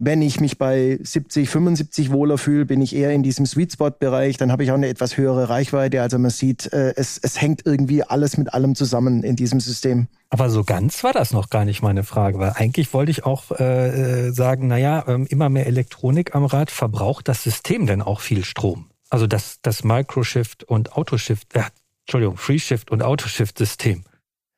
[0.00, 3.90] Wenn ich mich bei 70, 75 wohler fühle, bin ich eher in diesem Sweet Spot
[3.90, 4.36] Bereich.
[4.36, 6.00] Dann habe ich auch eine etwas höhere Reichweite.
[6.00, 10.06] Also man sieht, äh, es, es hängt irgendwie alles mit allem zusammen in diesem System.
[10.30, 13.50] Aber so ganz war das noch gar nicht meine Frage, weil eigentlich wollte ich auch
[13.58, 18.44] äh, sagen, naja, ähm, immer mehr Elektronik am Rad, verbraucht das System denn auch viel
[18.44, 18.90] Strom?
[19.10, 21.62] Also das, das Microshift und Autoshift, äh,
[22.06, 24.04] Entschuldigung, FreeShift und Autoshift-System.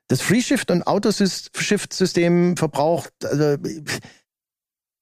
[0.08, 3.56] Das FreeShift und Autoshift-System verbraucht, also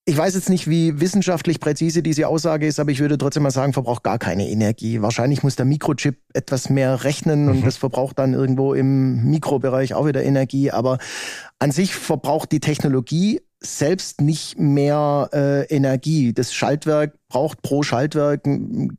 [0.08, 3.50] ich weiß jetzt nicht, wie wissenschaftlich präzise diese Aussage ist, aber ich würde trotzdem mal
[3.50, 5.02] sagen, verbraucht gar keine Energie.
[5.02, 7.50] Wahrscheinlich muss der Mikrochip etwas mehr rechnen mhm.
[7.50, 10.70] und das verbraucht dann irgendwo im Mikrobereich auch wieder Energie.
[10.70, 10.96] Aber
[11.58, 16.32] an sich verbraucht die Technologie selbst nicht mehr äh, Energie.
[16.32, 18.44] Das Schaltwerk braucht pro Schaltwerk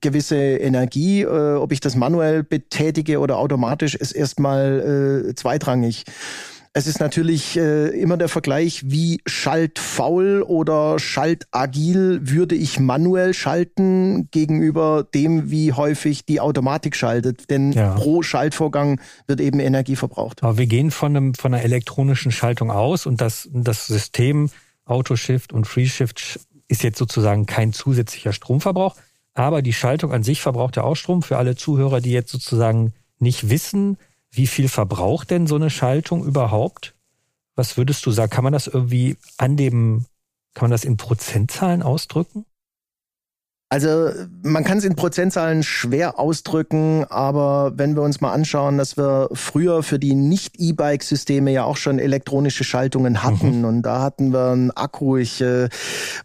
[0.01, 1.21] gewisse Energie.
[1.23, 6.03] Äh, ob ich das manuell betätige oder automatisch, ist erstmal äh, zweitrangig.
[6.73, 14.29] Es ist natürlich äh, immer der Vergleich, wie schaltfaul oder schaltagil würde ich manuell schalten
[14.31, 17.49] gegenüber dem, wie häufig die Automatik schaltet.
[17.49, 17.95] Denn ja.
[17.95, 20.43] pro Schaltvorgang wird eben Energie verbraucht.
[20.43, 24.49] Aber wir gehen von, einem, von einer elektronischen Schaltung aus und das, das System
[24.85, 28.95] Autoshift und FreeShift ist jetzt sozusagen kein zusätzlicher Stromverbrauch.
[29.33, 31.23] Aber die Schaltung an sich verbraucht ja auch Strom.
[31.23, 33.97] Für alle Zuhörer, die jetzt sozusagen nicht wissen,
[34.31, 36.95] wie viel verbraucht denn so eine Schaltung überhaupt?
[37.55, 38.29] Was würdest du sagen?
[38.29, 40.05] Kann man das irgendwie an dem,
[40.53, 42.45] kann man das in Prozentzahlen ausdrücken?
[43.71, 44.09] Also
[44.41, 49.29] man kann es in Prozentzahlen schwer ausdrücken, aber wenn wir uns mal anschauen, dass wir
[49.33, 53.65] früher für die Nicht-E-Bike-Systeme ja auch schon elektronische Schaltungen hatten mhm.
[53.65, 55.69] und da hatten wir einen Akku, ich äh,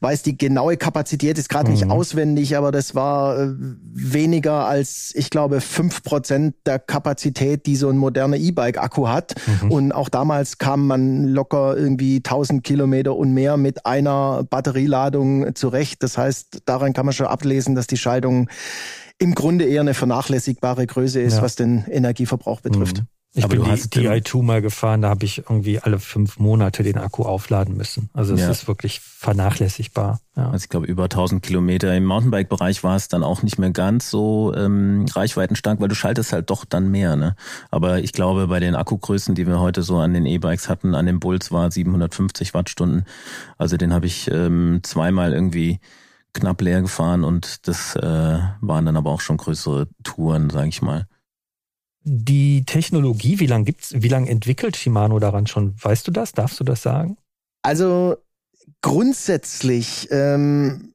[0.00, 1.74] weiß die genaue Kapazität ist gerade mhm.
[1.74, 3.48] nicht auswendig, aber das war äh,
[3.92, 9.70] weniger als, ich glaube, fünf Prozent der Kapazität, die so ein moderner E-Bike-Akku hat mhm.
[9.70, 16.02] und auch damals kam man locker irgendwie 1000 Kilometer und mehr mit einer Batterieladung zurecht.
[16.02, 18.49] Das heißt, daran kann man schon ablesen, dass die Schaltung
[19.18, 21.42] im Grunde eher eine vernachlässigbare Größe ist, ja.
[21.42, 22.99] was den Energieverbrauch betrifft.
[22.99, 23.09] Mhm.
[23.37, 26.85] Ich Aber bin die, die i2 mal gefahren, da habe ich irgendwie alle fünf Monate
[26.85, 28.09] den Akku aufladen müssen.
[28.12, 28.49] Also es ja.
[28.49, 30.20] ist wirklich vernachlässigbar.
[30.37, 30.51] Ja.
[30.51, 31.92] Also ich glaube über 1000 Kilometer.
[31.97, 36.33] Im Mountainbike-Bereich war es dann auch nicht mehr ganz so ähm, reichweitenstark, weil du schaltest
[36.33, 37.16] halt doch dann mehr.
[37.16, 37.35] Ne?
[37.73, 41.07] Aber ich glaube bei den Akkugrößen, die wir heute so an den E-Bikes hatten, an
[41.07, 43.05] dem Bulls war 750 Wattstunden.
[43.59, 45.81] Also den habe ich ähm, zweimal irgendwie
[46.35, 50.83] knapp leer gefahren und das äh, waren dann aber auch schon größere Touren, sage ich
[50.83, 51.07] mal.
[52.03, 55.75] Die Technologie, wie lange gibt's, wie lange entwickelt Shimano daran schon?
[55.81, 56.33] Weißt du das?
[56.33, 57.16] Darfst du das sagen?
[57.62, 58.16] Also
[58.83, 60.92] grundsätzlich ähm,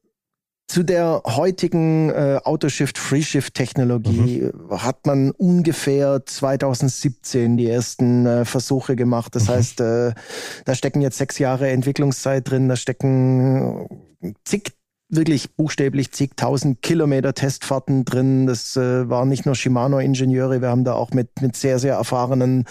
[0.70, 4.80] zu der heutigen äh, Autoshift Freeshift Technologie mhm.
[4.80, 9.34] hat man ungefähr 2017 die ersten äh, Versuche gemacht.
[9.34, 9.48] Das mhm.
[9.48, 10.12] heißt, äh,
[10.64, 13.88] da stecken jetzt sechs Jahre Entwicklungszeit drin, da stecken
[14.44, 14.72] zig
[15.10, 18.46] wirklich buchstäblich zigtausend Kilometer Testfahrten drin.
[18.46, 22.64] Das äh, waren nicht nur Shimano-Ingenieure, wir haben da auch mit, mit sehr, sehr erfahrenen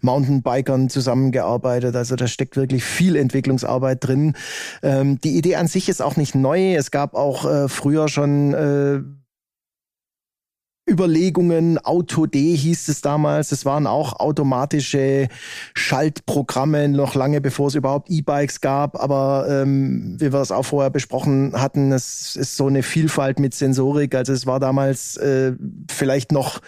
[0.00, 1.94] Mountainbikern zusammengearbeitet.
[1.94, 4.34] Also da steckt wirklich viel Entwicklungsarbeit drin.
[4.82, 6.74] Ähm, die Idee an sich ist auch nicht neu.
[6.74, 9.21] Es gab auch äh, früher schon äh,
[10.88, 15.28] Überlegungen, AutoD hieß es damals, es waren auch automatische
[15.74, 20.90] Schaltprogramme, noch lange bevor es überhaupt E-Bikes gab, aber ähm, wie wir es auch vorher
[20.90, 25.52] besprochen hatten, es ist so eine Vielfalt mit Sensorik, also es war damals äh,
[25.88, 26.60] vielleicht noch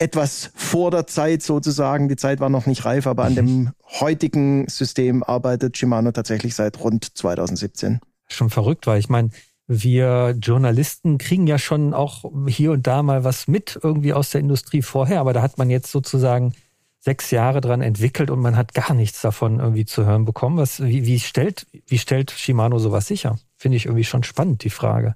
[0.00, 3.36] etwas vor der Zeit sozusagen, die Zeit war noch nicht reif, aber an mhm.
[3.36, 8.00] dem heutigen System arbeitet Shimano tatsächlich seit rund 2017.
[8.26, 9.30] Schon verrückt, weil ich meine,
[9.72, 14.40] wir Journalisten kriegen ja schon auch hier und da mal was mit irgendwie aus der
[14.40, 16.54] Industrie vorher, aber da hat man jetzt sozusagen
[16.98, 20.58] sechs Jahre dran entwickelt und man hat gar nichts davon irgendwie zu hören bekommen.
[20.58, 23.38] Was, wie, wie stellt, wie stellt Shimano sowas sicher?
[23.56, 25.14] Finde ich irgendwie schon spannend, die Frage.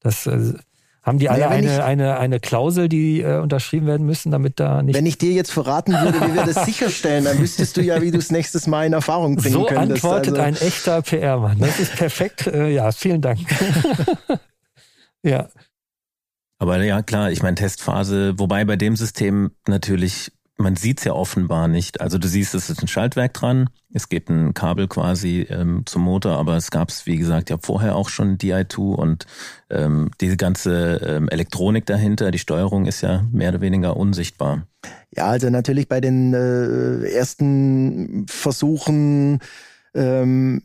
[0.00, 0.54] Das, äh,
[1.04, 4.58] haben die alle naja, eine, ich, eine, eine Klausel, die äh, unterschrieben werden müssen, damit
[4.58, 4.96] da nicht.
[4.96, 8.10] Wenn ich dir jetzt verraten würde, wie wir das sicherstellen, dann wüsstest du ja, wie
[8.10, 10.00] du es nächstes Mal in Erfahrung bringen so könntest.
[10.00, 10.42] So antwortet also.
[10.42, 11.58] ein echter PR-Mann.
[11.58, 12.24] Das ist perfekt.
[12.54, 13.40] Äh, ja, vielen Dank.
[15.22, 15.48] ja.
[16.58, 21.12] Aber ja, klar, ich meine Testphase, wobei bei dem System natürlich man sieht es ja
[21.12, 22.00] offenbar nicht.
[22.00, 26.02] Also du siehst, es ist ein Schaltwerk dran, es geht ein Kabel quasi ähm, zum
[26.02, 29.26] Motor, aber es gab es, wie gesagt, ja vorher auch schon DI2 und
[29.70, 34.66] ähm, diese ganze ähm, Elektronik dahinter, die Steuerung ist ja mehr oder weniger unsichtbar.
[35.10, 39.40] Ja, also natürlich bei den äh, ersten Versuchen
[39.94, 40.62] ähm,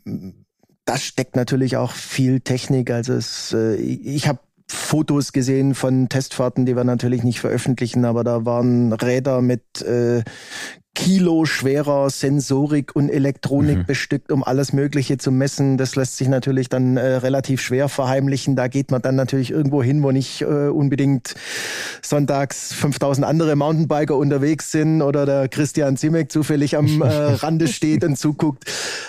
[0.84, 2.90] das steckt natürlich auch viel Technik.
[2.90, 8.24] Also es, äh, ich habe Fotos gesehen von Testfahrten, die wir natürlich nicht veröffentlichen, aber
[8.24, 10.22] da waren Räder mit äh,
[10.94, 13.86] Kilo schwerer Sensorik und Elektronik mhm.
[13.86, 15.78] bestückt, um alles Mögliche zu messen.
[15.78, 18.56] Das lässt sich natürlich dann äh, relativ schwer verheimlichen.
[18.56, 21.36] Da geht man dann natürlich irgendwo hin, wo nicht äh, unbedingt
[22.02, 28.02] sonntags 5000 andere Mountainbiker unterwegs sind oder der Christian Zimek zufällig am äh, Rande steht
[28.02, 28.64] und zuguckt.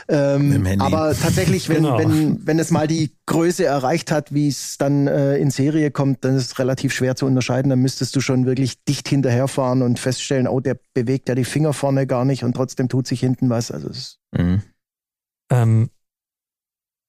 [0.08, 1.97] Ähm, aber tatsächlich, wenn, genau.
[1.97, 6.26] wenn, wenn es mal die Größe erreicht hat, wie es dann äh, in Serie kommt,
[6.26, 7.70] dann ist es relativ schwer zu unterscheiden.
[7.70, 11.72] Dann müsstest du schon wirklich dicht hinterherfahren und feststellen, oh, der bewegt ja die Finger
[11.72, 13.72] vorne gar nicht und trotzdem tut sich hinten was.
[13.72, 14.62] Also es mhm.
[15.50, 15.89] ähm,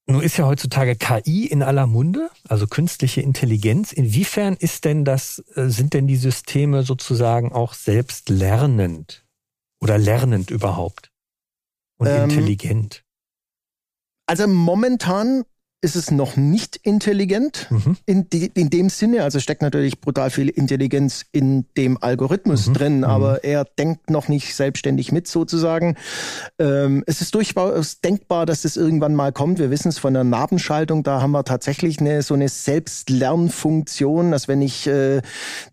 [0.05, 3.91] nun ist ja heutzutage KI in aller Munde, also künstliche Intelligenz.
[3.91, 9.25] Inwiefern ist denn das, äh, sind denn die Systeme sozusagen auch selbst lernend
[9.81, 11.11] oder lernend überhaupt
[11.97, 13.03] und ähm, intelligent?
[14.25, 15.43] Also momentan
[15.83, 17.97] ist es noch nicht intelligent mhm.
[18.05, 19.23] in, die, in dem Sinne.
[19.23, 22.73] Also steckt natürlich brutal viel Intelligenz in dem Algorithmus mhm.
[22.73, 23.03] drin, mhm.
[23.03, 25.97] aber er denkt noch nicht selbstständig mit sozusagen.
[26.57, 29.59] Ähm, es ist durchaus denkbar, dass es irgendwann mal kommt.
[29.59, 34.47] Wir wissen es von der Nabenschaltung, da haben wir tatsächlich eine, so eine Selbstlernfunktion, dass
[34.47, 35.21] wenn ich äh,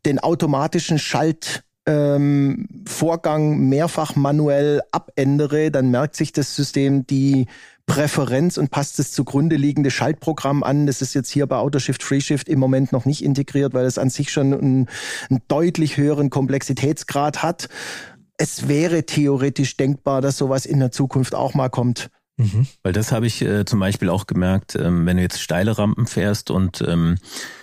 [0.05, 7.46] den automatischen Schalt ähm, Vorgang mehrfach manuell abändere, dann merkt sich das System die
[7.90, 10.87] Präferenz und passt das zugrunde liegende Schaltprogramm an.
[10.87, 14.11] Das ist jetzt hier bei Autoshift FreeShift im Moment noch nicht integriert, weil es an
[14.11, 14.88] sich schon einen,
[15.29, 17.68] einen deutlich höheren Komplexitätsgrad hat.
[18.37, 22.11] Es wäre theoretisch denkbar, dass sowas in der Zukunft auch mal kommt.
[22.40, 22.66] Mhm.
[22.83, 26.07] Weil das habe ich äh, zum Beispiel auch gemerkt, ähm, wenn du jetzt steile Rampen
[26.07, 27.16] fährst und ähm,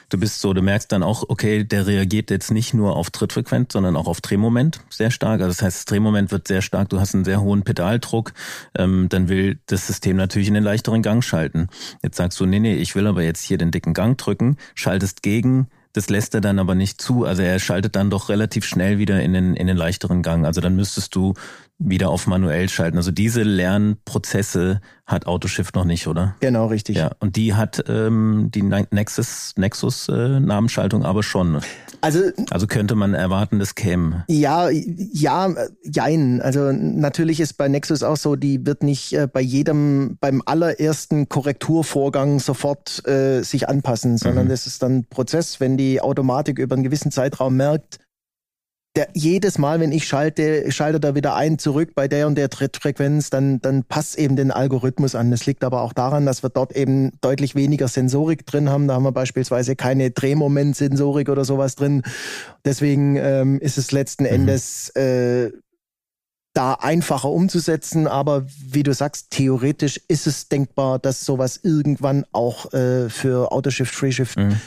[0.09, 3.73] du bist so, du merkst dann auch, okay, der reagiert jetzt nicht nur auf Trittfrequenz,
[3.73, 5.41] sondern auch auf Drehmoment sehr stark.
[5.41, 8.33] Also das heißt, das Drehmoment wird sehr stark, du hast einen sehr hohen Pedaldruck,
[8.75, 11.67] ähm, dann will das System natürlich in den leichteren Gang schalten.
[12.03, 15.23] Jetzt sagst du, nee, nee, ich will aber jetzt hier den dicken Gang drücken, schaltest
[15.23, 17.25] gegen, das lässt er dann aber nicht zu.
[17.25, 20.45] Also er schaltet dann doch relativ schnell wieder in den, in den leichteren Gang.
[20.45, 21.33] Also dann müsstest du
[21.79, 22.97] wieder auf manuell schalten.
[22.97, 26.35] Also diese Lernprozesse hat Autoshift noch nicht, oder?
[26.39, 26.97] Genau, richtig.
[26.97, 31.61] Ja, und die hat ähm, die Nexus Nexus äh, Namensschaltung aber schon.
[32.01, 34.25] Also also könnte man erwarten, das käme.
[34.27, 36.41] Ja, ja, jein.
[36.41, 41.29] Also natürlich ist bei Nexus auch so, die wird nicht äh, bei jedem beim allerersten
[41.29, 44.49] Korrekturvorgang sofort äh, sich anpassen, sondern mhm.
[44.49, 47.99] das ist dann Prozess, wenn die Automatik über einen gewissen Zeitraum merkt,
[48.97, 52.49] der, jedes Mal, wenn ich schalte, schaltet er wieder ein zurück bei der und der
[52.49, 55.29] Trittfrequenz, dann, dann passt eben den Algorithmus an.
[55.29, 58.87] Das liegt aber auch daran, dass wir dort eben deutlich weniger Sensorik drin haben.
[58.87, 62.01] Da haben wir beispielsweise keine Drehmoment-Sensorik oder sowas drin.
[62.65, 64.29] Deswegen ähm, ist es letzten mhm.
[64.29, 65.51] Endes äh,
[66.53, 68.07] da einfacher umzusetzen.
[68.07, 73.93] Aber wie du sagst, theoretisch ist es denkbar, dass sowas irgendwann auch äh, für Autoshift,
[73.93, 74.59] FreeShift mhm.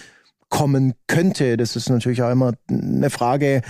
[0.51, 1.57] kommen könnte.
[1.57, 3.63] Das ist natürlich auch immer eine Frage,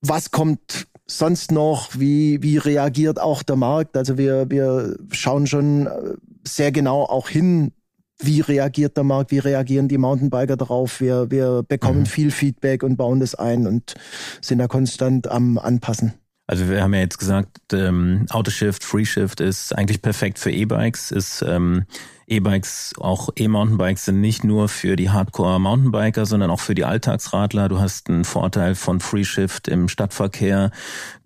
[0.00, 1.90] was kommt sonst noch?
[1.98, 3.96] Wie, wie reagiert auch der Markt?
[3.96, 6.14] Also wir, wir schauen schon äh,
[6.46, 7.72] sehr genau auch hin,
[8.20, 11.00] wie reagiert der Markt, wie reagieren die Mountainbiker darauf.
[11.00, 12.06] Wir, wir bekommen mhm.
[12.06, 13.94] viel Feedback und bauen das ein und
[14.40, 16.14] sind da konstant am Anpassen.
[16.46, 21.44] Also wir haben ja jetzt gesagt, ähm, Autoshift, FreeShift ist eigentlich perfekt für E-Bikes, ist
[21.46, 21.84] ähm,
[22.28, 27.70] E-Bikes, auch E-Mountainbikes sind nicht nur für die Hardcore-Mountainbiker, sondern auch für die Alltagsradler.
[27.70, 30.70] Du hast einen Vorteil von FreeShift im Stadtverkehr.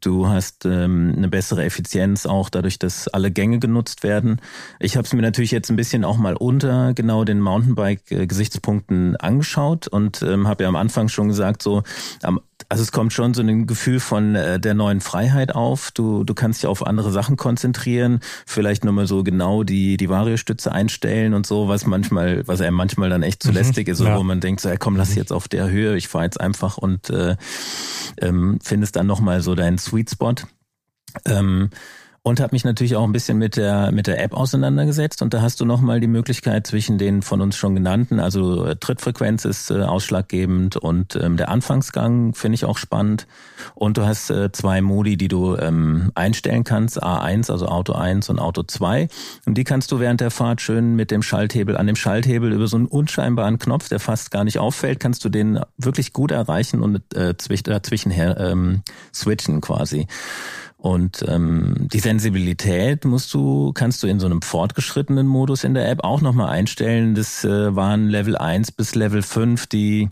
[0.00, 4.40] Du hast ähm, eine bessere Effizienz auch dadurch, dass alle Gänge genutzt werden.
[4.78, 9.88] Ich habe es mir natürlich jetzt ein bisschen auch mal unter genau den Mountainbike-Gesichtspunkten angeschaut
[9.88, 11.82] und ähm, habe ja am Anfang schon gesagt, so
[12.22, 15.90] am also es kommt schon so ein Gefühl von äh, der neuen Freiheit auf.
[15.90, 20.72] Du, du kannst dich auf andere Sachen konzentrieren, vielleicht nochmal so genau die, die Variostütze
[20.72, 20.91] einstellen
[21.34, 24.18] und so, was manchmal, was einem manchmal dann echt zu mhm, lästig ist, ja.
[24.18, 25.18] wo man denkt, so, ja, komm, lass mhm.
[25.18, 27.36] jetzt auf der Höhe, ich fahre jetzt einfach und äh,
[28.20, 30.34] ähm, findest dann nochmal so deinen Sweet Spot.
[31.24, 31.70] Ähm,
[32.24, 35.22] und habe mich natürlich auch ein bisschen mit der mit der App auseinandergesetzt.
[35.22, 38.64] Und da hast du noch mal die Möglichkeit zwischen den von uns schon genannten, also
[38.64, 43.26] äh, Trittfrequenz ist äh, ausschlaggebend und ähm, der Anfangsgang finde ich auch spannend.
[43.74, 48.30] Und du hast äh, zwei Modi, die du ähm, einstellen kannst, A1 also Auto 1
[48.30, 49.08] und Auto 2
[49.46, 52.68] und die kannst du während der Fahrt schön mit dem Schalthebel an dem Schalthebel über
[52.68, 56.82] so einen unscheinbaren Knopf, der fast gar nicht auffällt, kannst du den wirklich gut erreichen
[56.82, 58.82] und äh, dazwischen her ähm,
[59.12, 60.06] switchen quasi.
[60.82, 65.88] Und ähm, die Sensibilität musst du, kannst du in so einem fortgeschrittenen Modus in der
[65.88, 67.14] App auch nochmal einstellen.
[67.14, 70.08] Das äh, waren Level 1 bis Level 5, die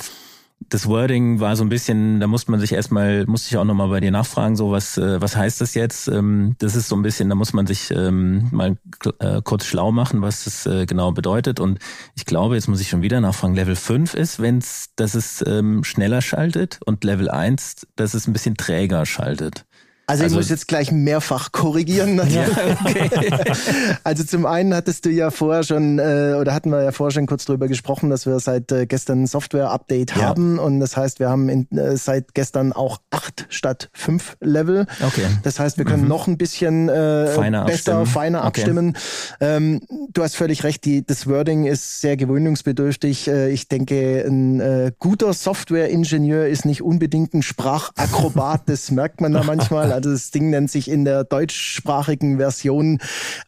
[0.69, 3.89] das Wording war so ein bisschen, da musste man sich erstmal, musste ich auch nochmal
[3.89, 6.07] bei dir nachfragen, so was, äh, was heißt das jetzt?
[6.07, 8.77] Ähm, das ist so ein bisschen, da muss man sich ähm, mal
[9.19, 11.59] äh, kurz schlau machen, was das äh, genau bedeutet.
[11.59, 11.81] Und
[12.15, 15.43] ich glaube, jetzt muss ich schon wieder nachfragen, Level 5 ist, wenn es, dass es
[15.49, 19.65] ähm, schneller schaltet und Level 1, dass es ein bisschen träger schaltet.
[20.11, 22.21] Also, also ich muss jetzt gleich mehrfach korrigieren.
[22.31, 22.45] Ja,
[22.85, 23.11] okay.
[24.05, 27.27] also zum einen hattest du ja vorher schon, äh, oder hatten wir ja vorher schon
[27.27, 30.23] kurz drüber gesprochen, dass wir seit äh, gestern ein Software-Update ja.
[30.23, 30.59] haben.
[30.59, 34.87] Und das heißt, wir haben in, äh, seit gestern auch acht statt fünf Level.
[35.01, 35.27] Okay.
[35.45, 36.09] Das heißt, wir können mhm.
[36.09, 38.07] noch ein bisschen äh, feiner besser, abstimmen.
[38.07, 38.47] feiner okay.
[38.49, 38.97] abstimmen.
[39.41, 39.81] Ähm,
[40.13, 43.29] du hast völlig recht, die, das Wording ist sehr gewöhnungsbedürftig.
[43.29, 49.33] Äh, ich denke, ein äh, guter Software-Ingenieur ist nicht unbedingt ein Sprachakrobat, das merkt man
[49.33, 50.00] da manchmal.
[50.01, 53.01] Also das Ding nennt sich in der deutschsprachigen Version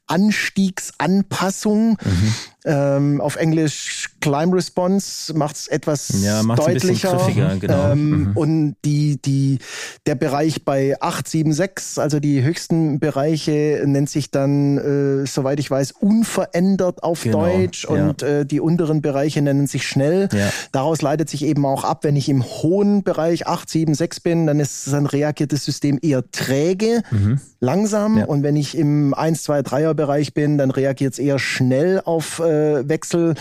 [0.07, 1.96] Anstiegsanpassung.
[2.05, 2.34] Mhm.
[2.64, 7.18] Ähm, auf Englisch Climb Response macht es etwas ja, deutlicher.
[7.26, 7.90] Ein genau.
[7.90, 8.36] ähm, mhm.
[8.36, 9.58] Und die, die,
[10.06, 15.92] der Bereich bei 876, also die höchsten Bereiche, nennt sich dann, äh, soweit ich weiß,
[15.92, 17.46] unverändert auf genau.
[17.46, 17.84] Deutsch.
[17.84, 18.28] Und ja.
[18.28, 20.28] äh, die unteren Bereiche nennen sich schnell.
[20.32, 20.50] Ja.
[20.70, 24.92] Daraus leitet sich eben auch ab, wenn ich im hohen Bereich 876 bin, dann ist
[24.92, 27.40] dann reagiert das System eher träge, mhm.
[27.60, 28.22] langsam.
[28.22, 32.38] Und wenn ich im 1, 2, 3er Bereich bin, dann reagiert es eher schnell auf
[32.38, 33.34] äh, äh, Wechsel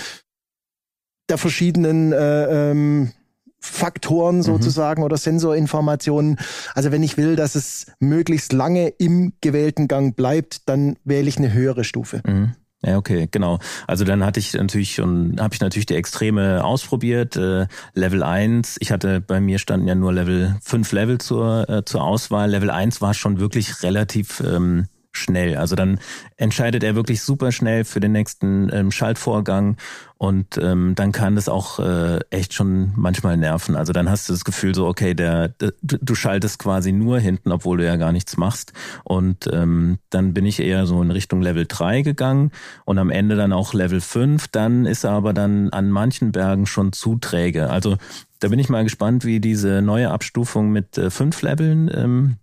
[1.30, 3.12] der verschiedenen äh, ähm,
[3.60, 4.44] Faktoren mhm.
[4.44, 5.06] sozusagen mhm.
[5.06, 6.38] oder Sensorinformationen.
[6.74, 11.38] Also wenn ich will, dass es möglichst lange im gewählten Gang bleibt, dann wähle ich
[11.38, 12.22] eine höhere Stufe.
[12.26, 12.56] Mhm.
[12.84, 13.60] Ja, okay, genau.
[13.86, 17.36] Also dann hatte ich natürlich schon, habe ich natürlich die Extreme ausprobiert.
[17.36, 21.86] Äh, Level 1, ich hatte, bei mir standen ja nur Level, fünf Level zur, äh,
[21.86, 22.50] zur Auswahl.
[22.50, 25.58] Level 1 war schon wirklich relativ ähm, schnell.
[25.58, 26.00] Also dann
[26.38, 29.78] entscheidet er wirklich super schnell für den nächsten ähm, Schaltvorgang
[30.18, 33.76] und ähm, dann kann das auch äh, echt schon manchmal nerven.
[33.76, 37.52] Also dann hast du das Gefühl so, okay, der, der du schaltest quasi nur hinten,
[37.52, 38.72] obwohl du ja gar nichts machst.
[39.04, 42.52] Und ähm, dann bin ich eher so in Richtung Level 3 gegangen
[42.86, 44.48] und am Ende dann auch Level 5.
[44.50, 47.72] Dann ist er aber dann an manchen Bergen schon zu träge.
[47.72, 47.98] Also
[48.40, 52.38] da bin ich mal gespannt, wie diese neue Abstufung mit äh, fünf Leveln ähm,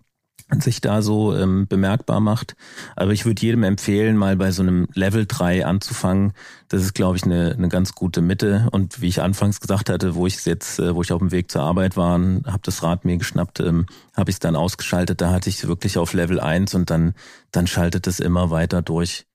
[0.60, 2.56] sich da so ähm, bemerkbar macht.
[2.96, 6.32] Aber ich würde jedem empfehlen, mal bei so einem Level 3 anzufangen.
[6.68, 8.68] Das ist, glaube ich, eine, eine ganz gute Mitte.
[8.72, 11.50] Und wie ich anfangs gesagt hatte, wo ich jetzt, äh, wo ich auf dem Weg
[11.50, 13.86] zur Arbeit war, habe das Rad mir geschnappt, ähm,
[14.16, 15.20] habe ich es dann ausgeschaltet.
[15.20, 17.14] Da hatte ich wirklich auf Level 1 und dann,
[17.52, 19.27] dann schaltet es immer weiter durch.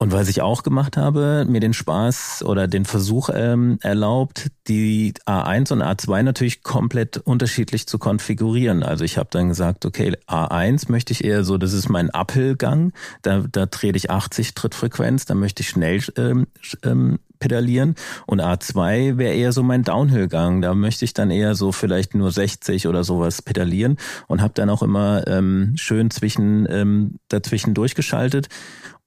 [0.00, 5.12] Und was ich auch gemacht habe, mir den Spaß oder den Versuch ähm, erlaubt, die
[5.26, 8.84] A1 und A2 natürlich komplett unterschiedlich zu konfigurieren.
[8.84, 12.92] Also ich habe dann gesagt, okay, A1 möchte ich eher so, das ist mein Uphill-Gang,
[13.22, 16.46] da, da trete ich 80 Trittfrequenz, da möchte ich schnell ähm,
[16.84, 17.94] ähm, pedalieren
[18.26, 20.62] und A2 wäre eher so mein Downhill-Gang.
[20.62, 23.96] Da möchte ich dann eher so vielleicht nur 60 oder sowas pedalieren
[24.26, 28.48] und habe dann auch immer ähm, schön zwischen ähm, dazwischen durchgeschaltet.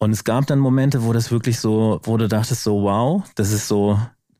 [0.01, 3.51] Und es gab dann Momente, wo das wirklich so, wo du dachtest so, wow, das
[3.51, 3.99] ist so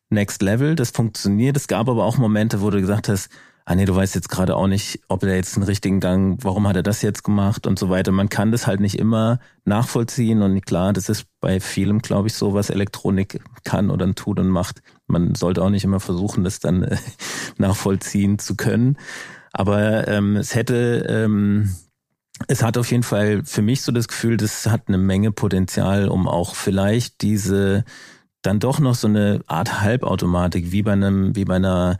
[0.10, 1.56] Next Level, das funktioniert.
[1.56, 3.30] Es gab aber auch Momente, wo du gesagt hast,
[3.66, 6.68] ah nee, du weißt jetzt gerade auch nicht, ob er jetzt einen richtigen Gang, warum
[6.68, 8.12] hat er das jetzt gemacht und so weiter.
[8.12, 12.34] Man kann das halt nicht immer nachvollziehen und klar, das ist bei vielem, glaube ich,
[12.34, 14.82] so, was Elektronik kann oder tut und macht.
[15.06, 16.98] Man sollte auch nicht immer versuchen, das dann
[17.60, 18.98] nachvollziehen zu können.
[19.54, 21.76] Aber ähm, es hätte, ähm,
[22.48, 26.08] es hat auf jeden Fall für mich so das Gefühl, das hat eine Menge Potenzial,
[26.08, 27.84] um auch vielleicht diese
[28.42, 32.00] dann doch noch so eine Art Halbautomatik, wie bei einem, wie bei einer,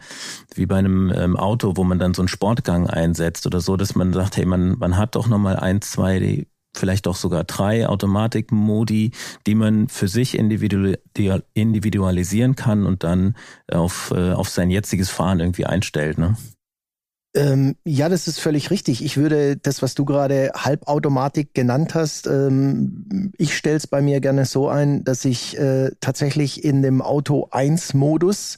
[0.56, 3.96] wie bei einem ähm, Auto, wo man dann so einen Sportgang einsetzt oder so, dass
[3.96, 9.12] man sagt, hey, man, man hat doch nochmal eins, zwei, vielleicht doch sogar drei Automatikmodi,
[9.46, 13.36] die man für sich individualisieren kann und dann
[13.72, 16.18] auf, äh, auf sein jetziges Fahren irgendwie einstellt.
[16.18, 16.36] Ne?
[17.34, 19.04] Ähm, ja, das ist völlig richtig.
[19.04, 24.20] Ich würde das, was du gerade Halbautomatik genannt hast, ähm, ich stelle es bei mir
[24.20, 28.58] gerne so ein, dass ich äh, tatsächlich in dem Auto 1 Modus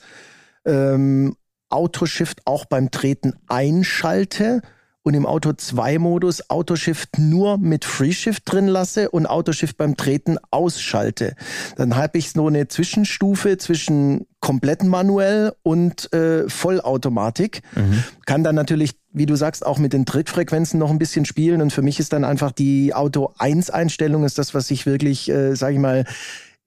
[0.65, 1.36] ähm,
[1.69, 4.61] Autoshift auch beim Treten einschalte
[5.04, 10.38] und im Auto 2 Modus Autoshift nur mit FreeShift drin lasse und Autoshift beim Treten
[10.49, 11.36] ausschalte.
[11.76, 17.62] Dann habe ich so eine Zwischenstufe zwischen komplett manuell und äh, Vollautomatik.
[17.76, 18.04] Mhm.
[18.26, 21.62] Kann dann natürlich, wie du sagst, auch mit den Trittfrequenzen noch ein bisschen spielen.
[21.62, 25.30] Und für mich ist dann einfach die Auto 1 Einstellung ist das, was ich wirklich,
[25.30, 26.06] äh, sage ich mal,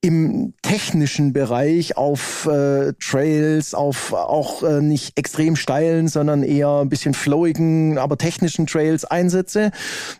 [0.00, 6.88] im technischen Bereich auf äh, Trails, auf auch äh, nicht extrem steilen, sondern eher ein
[6.88, 9.72] bisschen flowigen, aber technischen Trails einsetze.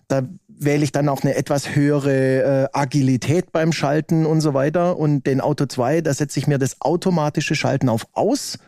[0.08, 4.98] Da wähle ich dann auch eine etwas höhere äh, Agilität beim Schalten und so weiter.
[4.98, 8.58] Und den Auto 2, da setze ich mir das automatische Schalten auf aus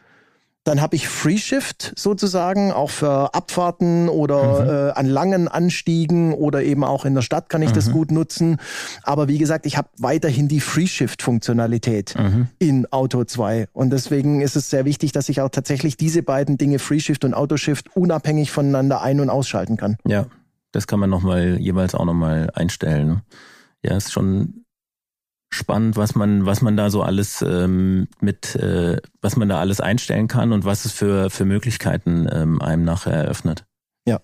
[0.68, 4.68] dann habe ich Free Shift sozusagen, auch für Abfahrten oder mhm.
[4.68, 7.74] äh, an langen Anstiegen oder eben auch in der Stadt kann ich mhm.
[7.74, 8.58] das gut nutzen.
[9.02, 12.48] Aber wie gesagt, ich habe weiterhin die Free Shift Funktionalität mhm.
[12.58, 13.68] in Auto 2.
[13.72, 17.24] Und deswegen ist es sehr wichtig, dass ich auch tatsächlich diese beiden Dinge, Free Shift
[17.24, 19.96] und Auto Shift, unabhängig voneinander ein- und ausschalten kann.
[20.06, 20.26] Ja,
[20.72, 23.22] das kann man nochmal jeweils auch nochmal einstellen.
[23.82, 24.66] Ja, ist schon
[25.50, 29.80] spannend, was man, was man da so alles ähm, mit, äh, was man da alles
[29.80, 33.64] einstellen kann und was es für, für Möglichkeiten ähm, einem nachher eröffnet.
[34.06, 34.20] Ja.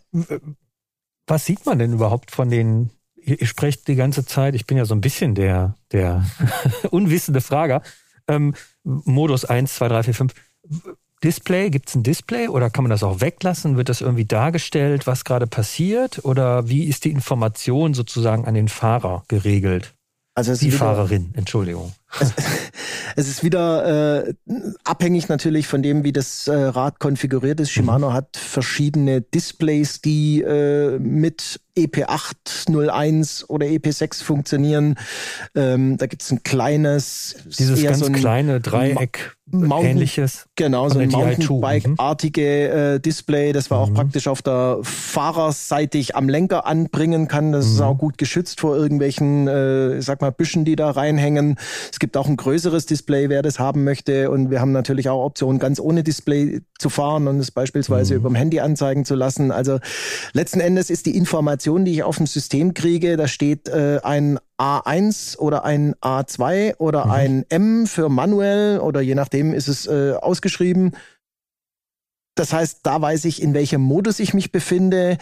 [1.26, 4.76] Was sieht man denn überhaupt von den, ihr, ihr sprecht die ganze Zeit, ich bin
[4.76, 6.24] ja so ein bisschen der, der
[6.90, 7.82] unwissende Frager,
[8.28, 10.34] ähm, Modus 1, 2, 3, 4, 5.
[11.22, 13.78] Display, gibt es ein Display oder kann man das auch weglassen?
[13.78, 16.22] Wird das irgendwie dargestellt, was gerade passiert?
[16.24, 19.94] Oder wie ist die Information sozusagen an den Fahrer geregelt?
[20.36, 21.92] Also die wieder, Fahrerin, Entschuldigung.
[22.18, 22.32] Es,
[23.16, 24.34] es ist wieder äh,
[24.82, 27.70] abhängig natürlich von dem, wie das äh, Rad konfiguriert ist.
[27.70, 28.14] Shimano mhm.
[28.14, 34.96] hat verschiedene Displays, die äh, mit EP801 oder EP6 funktionieren.
[35.54, 39.36] Ähm, da gibt's ein kleines, dieses ganz so kleine Dreieck.
[39.46, 40.46] Mountain, ähnliches.
[40.56, 42.78] Genau, so ein Mountainbike-artige mhm.
[42.78, 43.84] äh, Display, das man mhm.
[43.84, 47.52] auch praktisch auf der Fahrerseitig am Lenker anbringen kann.
[47.52, 47.72] Das mhm.
[47.72, 51.56] ist auch gut geschützt vor irgendwelchen, äh, sag mal, Büschen, die da reinhängen.
[51.92, 54.30] Es gibt auch ein größeres Display, wer das haben möchte.
[54.30, 58.20] Und wir haben natürlich auch Optionen, ganz ohne Display zu fahren und es beispielsweise mhm.
[58.20, 59.52] über dem Handy anzeigen zu lassen.
[59.52, 59.78] Also
[60.32, 64.38] letzten Endes ist die Information, die ich auf dem System kriege, da steht äh, ein
[64.58, 67.10] A1 oder ein A2 oder mhm.
[67.10, 70.92] ein M für manuell oder je nachdem ist es äh, ausgeschrieben.
[72.34, 75.18] Das heißt, da weiß ich, in welchem Modus ich mich befinde.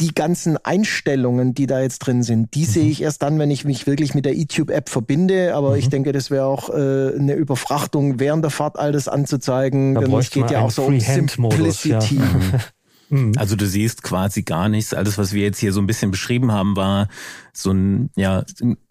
[0.00, 2.66] Die ganzen Einstellungen, die da jetzt drin sind, die mhm.
[2.66, 5.54] sehe ich erst dann, wenn ich mich wirklich mit der eTube-App verbinde.
[5.54, 5.76] Aber mhm.
[5.76, 9.94] ich denke, das wäre auch äh, eine Überfrachtung, während der Fahrt all das anzuzeigen.
[9.94, 12.16] Da Denn es geht ja auch so um Simplicity.
[12.16, 12.22] Ja.
[13.12, 13.34] Mhm.
[13.36, 14.94] Also du siehst quasi gar nichts.
[14.94, 17.08] Alles, was wir jetzt hier so ein bisschen beschrieben haben, war
[17.52, 18.44] so ein, ja,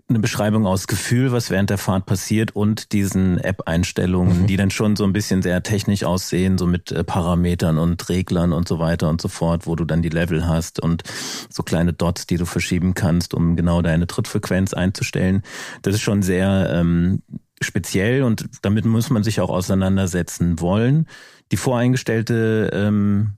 [0.07, 4.47] eine Beschreibung aus Gefühl, was während der Fahrt passiert und diesen App-Einstellungen, mhm.
[4.47, 8.53] die dann schon so ein bisschen sehr technisch aussehen, so mit äh, Parametern und Reglern
[8.53, 11.03] und so weiter und so fort, wo du dann die Level hast und
[11.49, 15.41] so kleine Dots, die du verschieben kannst, um genau deine Trittfrequenz einzustellen.
[15.82, 17.24] Das ist schon sehr ähm,
[17.59, 21.07] speziell und damit muss man sich auch auseinandersetzen wollen.
[21.51, 23.38] Die voreingestellte ähm,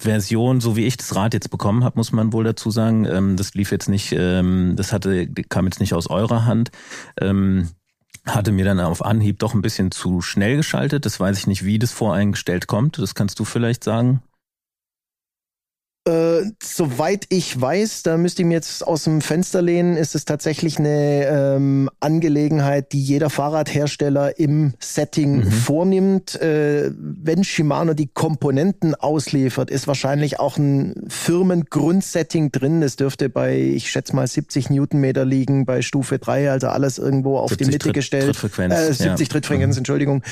[0.00, 3.04] Version, so wie ich das Rad jetzt bekommen habe, muss man wohl dazu sagen.
[3.04, 6.70] Ähm, das lief jetzt nicht, ähm, das hatte, kam jetzt nicht aus eurer Hand.
[7.20, 7.68] Ähm,
[8.26, 11.06] hatte mir dann auf Anhieb doch ein bisschen zu schnell geschaltet.
[11.06, 12.98] Das weiß ich nicht, wie das voreingestellt kommt.
[12.98, 14.22] Das kannst du vielleicht sagen.
[16.10, 20.24] Äh, soweit ich weiß, da müsste ich mir jetzt aus dem Fenster lehnen, ist es
[20.24, 25.52] tatsächlich eine ähm, Angelegenheit, die jeder Fahrradhersteller im Setting mhm.
[25.52, 26.40] vornimmt.
[26.40, 32.80] Äh, wenn Shimano die Komponenten ausliefert, ist wahrscheinlich auch ein Firmengrundsetting drin.
[32.80, 37.38] Das dürfte bei, ich schätze mal, 70 Newtonmeter liegen bei Stufe 3, also alles irgendwo
[37.38, 38.24] auf die Mitte Tritt, gestellt.
[38.24, 38.74] Trittfrequenz.
[38.74, 39.14] Äh, 70 ja.
[39.16, 39.80] Trittfrequenz, mhm.
[39.80, 40.22] Entschuldigung.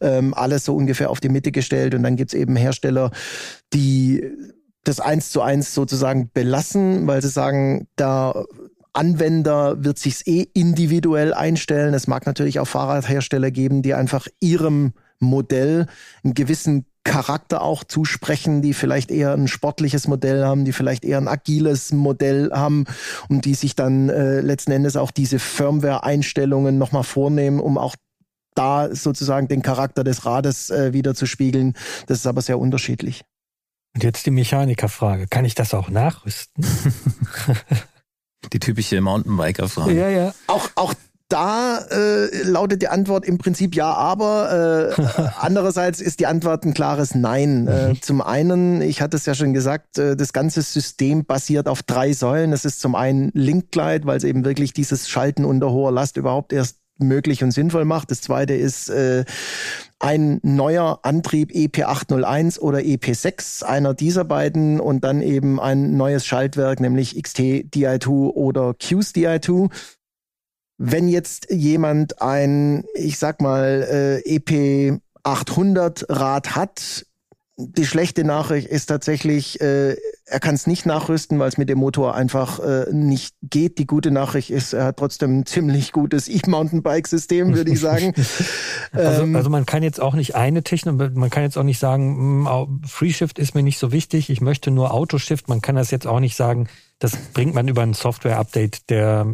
[0.00, 0.18] Ja.
[0.18, 1.94] Ähm, alles so ungefähr auf die Mitte gestellt.
[1.94, 3.12] Und dann gibt's eben Hersteller,
[3.72, 4.24] die
[4.88, 8.44] das eins zu eins sozusagen belassen, weil sie sagen, da
[8.94, 11.92] Anwender wird sich's eh individuell einstellen.
[11.94, 15.86] Es mag natürlich auch Fahrradhersteller geben, die einfach ihrem Modell
[16.24, 21.18] einen gewissen Charakter auch zusprechen, die vielleicht eher ein sportliches Modell haben, die vielleicht eher
[21.18, 22.84] ein agiles Modell haben
[23.28, 27.94] und die sich dann äh, letzten Endes auch diese Firmware-Einstellungen nochmal vornehmen, um auch
[28.54, 31.74] da sozusagen den Charakter des Rades äh, wieder zu spiegeln.
[32.06, 33.22] Das ist aber sehr unterschiedlich.
[33.94, 35.26] Und jetzt die Mechanikerfrage.
[35.28, 36.64] Kann ich das auch nachrüsten?
[38.52, 39.92] die typische Mountainbiker-Frage.
[39.92, 40.34] Ja, ja.
[40.46, 40.94] Auch, auch
[41.28, 45.02] da äh, lautet die Antwort im Prinzip ja, aber äh,
[45.38, 47.66] andererseits ist die Antwort ein klares Nein.
[47.66, 48.02] Äh, mhm.
[48.02, 52.12] zum einen, ich hatte es ja schon gesagt, äh, das ganze System basiert auf drei
[52.12, 52.50] Säulen.
[52.50, 56.52] Das ist zum einen Linkglide, weil es eben wirklich dieses Schalten unter hoher Last überhaupt
[56.52, 58.10] erst möglich und sinnvoll macht.
[58.10, 59.24] Das zweite ist äh,
[59.98, 66.80] ein neuer Antrieb EP801 oder EP6, einer dieser beiden und dann eben ein neues Schaltwerk,
[66.80, 69.70] nämlich XT Di2 oder Qs Di2.
[70.76, 77.04] Wenn jetzt jemand ein, ich sag mal, äh, EP 800 Rad hat,
[77.58, 79.96] die schlechte Nachricht ist tatsächlich, äh,
[80.26, 83.78] er kann es nicht nachrüsten, weil es mit dem Motor einfach äh, nicht geht.
[83.78, 88.14] Die gute Nachricht ist, er hat trotzdem ein ziemlich gutes E-Mountainbike-System, würde ich sagen.
[88.92, 91.78] also, ähm, also man kann jetzt auch nicht eine Technik, man kann jetzt auch nicht
[91.78, 95.48] sagen, hm, Freeshift ist mir nicht so wichtig, ich möchte nur Autoshift.
[95.48, 96.68] Man kann das jetzt auch nicht sagen,
[96.98, 99.26] das bringt man über ein Software-Update der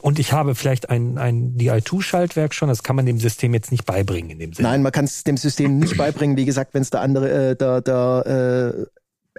[0.00, 3.84] und ich habe vielleicht ein, ein DI2-Schaltwerk schon, das kann man dem System jetzt nicht
[3.84, 4.68] beibringen in dem Sinne.
[4.68, 6.38] Nein, man kann es dem System nicht beibringen.
[6.38, 8.86] Wie gesagt, wenn es der andere, äh, der, der äh,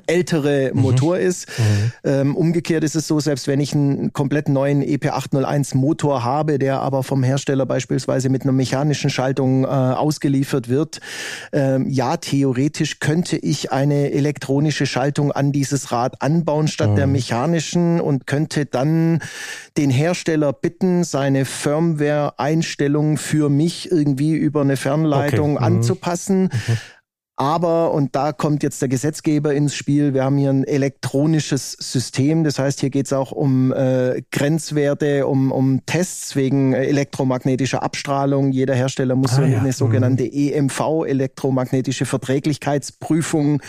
[0.08, 0.82] ältere mhm.
[0.82, 1.22] Motor mhm.
[1.22, 1.48] ist.
[1.58, 1.92] Mhm.
[2.04, 6.82] Ähm, umgekehrt ist es so, selbst wenn ich einen komplett neuen EP801 Motor habe, der
[6.82, 11.00] aber vom Hersteller beispielsweise mit einer mechanischen Schaltung äh, ausgeliefert wird,
[11.52, 16.96] ähm, ja, theoretisch könnte ich eine elektronische Schaltung an dieses Rad anbauen statt mhm.
[16.96, 19.20] der mechanischen und könnte dann
[19.78, 25.70] den Hersteller bitten, seine Firmware-Einstellungen für mich irgendwie über eine Fernleitung okay.
[25.70, 25.78] Mhm.
[25.78, 26.50] anzupassen.
[27.44, 27.50] Mhm.
[27.50, 32.44] Aber, und da kommt jetzt der Gesetzgeber ins Spiel, wir haben hier ein elektronisches System.
[32.44, 38.52] Das heißt, hier geht es auch um äh, Grenzwerte, um, um Tests wegen elektromagnetischer Abstrahlung.
[38.52, 39.60] Jeder Hersteller muss ah, so eine, ja.
[39.60, 43.62] eine sogenannte EMV, elektromagnetische Verträglichkeitsprüfung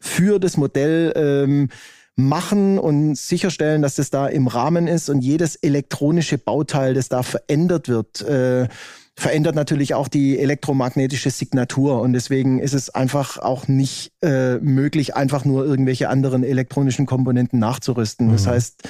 [0.00, 1.68] für das Modell ähm,
[2.14, 7.22] machen und sicherstellen, dass das da im Rahmen ist und jedes elektronische Bauteil, das da
[7.22, 8.68] verändert wird, äh,
[9.14, 15.14] verändert natürlich auch die elektromagnetische Signatur und deswegen ist es einfach auch nicht äh, möglich,
[15.14, 18.28] einfach nur irgendwelche anderen elektronischen Komponenten nachzurüsten.
[18.28, 18.32] Mhm.
[18.32, 18.88] Das heißt,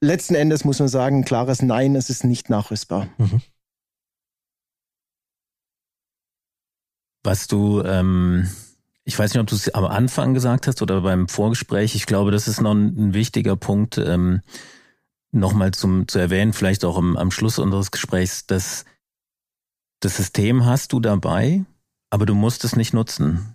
[0.00, 3.08] letzten Endes muss man sagen, klares Nein, es ist nicht nachrüstbar.
[3.16, 3.40] Mhm.
[7.24, 8.48] Was du, ähm,
[9.04, 12.30] ich weiß nicht, ob du es am Anfang gesagt hast oder beim Vorgespräch, ich glaube,
[12.30, 14.42] das ist noch ein, ein wichtiger Punkt, ähm,
[15.30, 18.84] nochmal zu erwähnen, vielleicht auch im, am Schluss unseres Gesprächs, dass
[20.00, 21.64] das System hast du dabei,
[22.10, 23.54] aber du musst es nicht nutzen.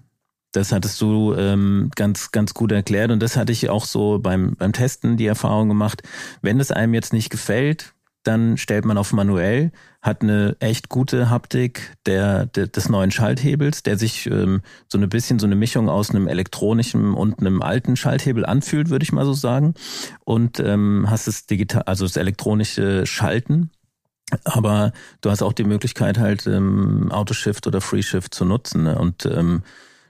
[0.51, 4.55] Das hattest du ähm, ganz, ganz gut erklärt und das hatte ich auch so beim,
[4.55, 6.03] beim Testen die Erfahrung gemacht.
[6.41, 9.71] Wenn es einem jetzt nicht gefällt, dann stellt man auf manuell,
[10.01, 15.09] hat eine echt gute Haptik der, der des neuen Schalthebels, der sich ähm, so ein
[15.09, 19.25] bisschen so eine Mischung aus einem elektronischen und einem alten Schalthebel anfühlt, würde ich mal
[19.25, 19.73] so sagen.
[20.23, 23.71] Und ähm, hast das digital, also das elektronische Schalten
[24.43, 28.83] aber du hast auch die Möglichkeit, halt ähm, Autoshift oder Freeshift zu nutzen.
[28.83, 28.97] Ne?
[28.97, 29.63] Und ähm,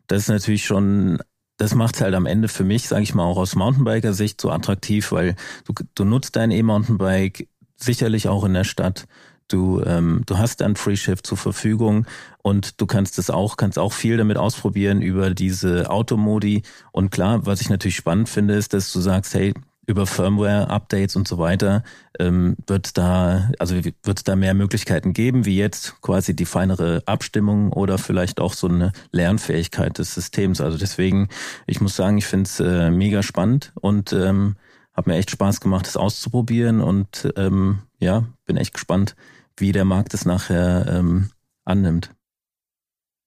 [0.07, 1.20] das ist natürlich schon,
[1.57, 4.51] das macht es halt am Ende für mich, sage ich mal, auch aus Mountainbiker-Sicht so
[4.51, 5.36] attraktiv, weil
[5.66, 9.05] du, du nutzt dein E-Mountainbike sicherlich auch in der Stadt.
[9.49, 12.05] Du, ähm, du hast dann Freeshift zur Verfügung
[12.41, 16.64] und du kannst es auch, kannst auch viel damit ausprobieren über diese Automodi.
[16.91, 19.53] Und klar, was ich natürlich spannend finde, ist, dass du sagst, hey,
[19.86, 21.84] über Firmware-Updates und so weiter
[22.20, 27.74] ähm, wird da, also wird da mehr Möglichkeiten geben, wie jetzt quasi die feinere Abstimmung
[27.74, 30.62] oder vielleicht auch so eine Lernfähigkeit des Systems.
[30.62, 31.30] Also deswegen,
[31.68, 34.56] ich muss sagen, ich finde es äh, mega spannend und ähm,
[34.94, 39.16] habe mir echt Spaß gemacht, das auszuprobieren und ähm, ja, bin echt gespannt,
[39.58, 41.30] wie der Markt es nachher ähm,
[41.66, 42.12] annimmt.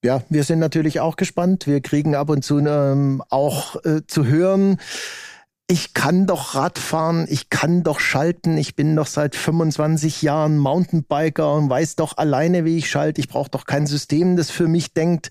[0.04, 1.66] Ja, wir sind natürlich auch gespannt.
[1.66, 4.78] Wir kriegen ab und zu ähm, auch äh, zu hören,
[5.68, 11.54] ich kann doch Radfahren, ich kann doch schalten, ich bin doch seit 25 Jahren Mountainbiker
[11.54, 13.20] und weiß doch alleine, wie ich schalte.
[13.20, 15.30] Ich brauche doch kein System, das für mich denkt.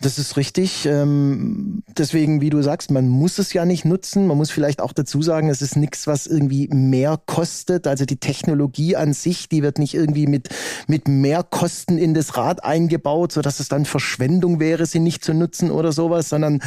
[0.00, 0.86] Das ist richtig.
[0.86, 4.28] Ähm, deswegen, wie du sagst, man muss es ja nicht nutzen.
[4.28, 7.88] Man muss vielleicht auch dazu sagen, es ist nichts, was irgendwie mehr kostet.
[7.88, 10.48] Also die Technologie an sich, die wird nicht irgendwie mit,
[10.86, 15.34] mit mehr Kosten in das Rad eingebaut, sodass es dann Verschwendung wäre, sie nicht zu
[15.34, 16.62] nutzen oder sowas, sondern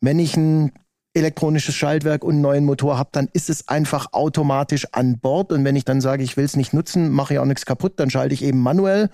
[0.00, 0.72] wenn ich ein
[1.18, 5.52] elektronisches Schaltwerk und einen neuen Motor habe, dann ist es einfach automatisch an Bord.
[5.52, 7.94] Und wenn ich dann sage, ich will es nicht nutzen, mache ich auch nichts kaputt,
[7.96, 9.10] dann schalte ich eben manuell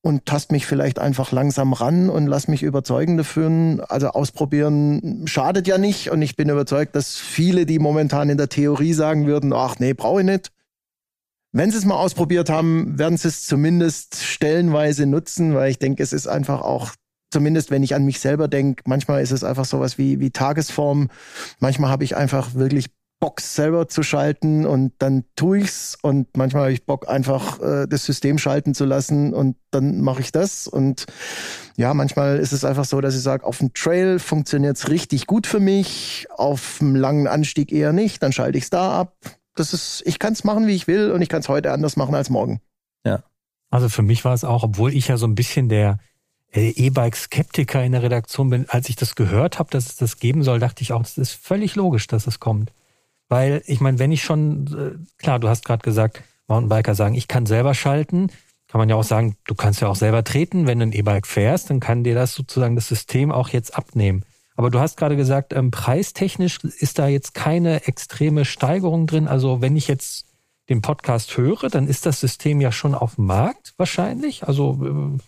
[0.00, 3.84] und tast mich vielleicht einfach langsam ran und lass mich überzeugen dafür.
[3.88, 6.10] Also ausprobieren schadet ja nicht.
[6.10, 9.94] Und ich bin überzeugt, dass viele, die momentan in der Theorie sagen würden, ach nee,
[9.94, 10.52] brauche ich nicht.
[11.52, 16.02] Wenn sie es mal ausprobiert haben, werden sie es zumindest stellenweise nutzen, weil ich denke,
[16.02, 16.92] es ist einfach auch
[17.30, 21.08] zumindest wenn ich an mich selber denke, manchmal ist es einfach sowas wie, wie Tagesform.
[21.60, 22.86] Manchmal habe ich einfach wirklich
[23.20, 27.86] Bock selber zu schalten und dann tue ich's und manchmal habe ich Bock einfach äh,
[27.88, 31.06] das System schalten zu lassen und dann mache ich das und
[31.76, 35.48] ja, manchmal ist es einfach so, dass ich sage, auf dem Trail funktioniert's richtig gut
[35.48, 39.16] für mich, auf dem langen Anstieg eher nicht, dann schalte ich's da ab.
[39.56, 42.30] Das ist, ich kann's machen, wie ich will und ich kann's heute anders machen als
[42.30, 42.60] morgen.
[43.04, 43.24] Ja.
[43.70, 45.96] Also für mich war es auch, obwohl ich ja so ein bisschen der äh,
[46.52, 50.58] E-Bike-Skeptiker in der Redaktion bin, als ich das gehört habe, dass es das geben soll,
[50.58, 52.72] dachte ich auch, es ist völlig logisch, dass es kommt.
[53.28, 54.66] Weil, ich meine, wenn ich schon,
[54.98, 58.30] äh, klar, du hast gerade gesagt, Mountainbiker sagen, ich kann selber schalten,
[58.68, 61.26] kann man ja auch sagen, du kannst ja auch selber treten, wenn du ein E-Bike
[61.26, 64.24] fährst, dann kann dir das sozusagen das System auch jetzt abnehmen.
[64.56, 69.28] Aber du hast gerade gesagt, ähm, preistechnisch ist da jetzt keine extreme Steigerung drin.
[69.28, 70.26] Also wenn ich jetzt
[70.68, 74.48] den Podcast höre, dann ist das System ja schon auf dem Markt wahrscheinlich.
[74.48, 75.18] Also äh,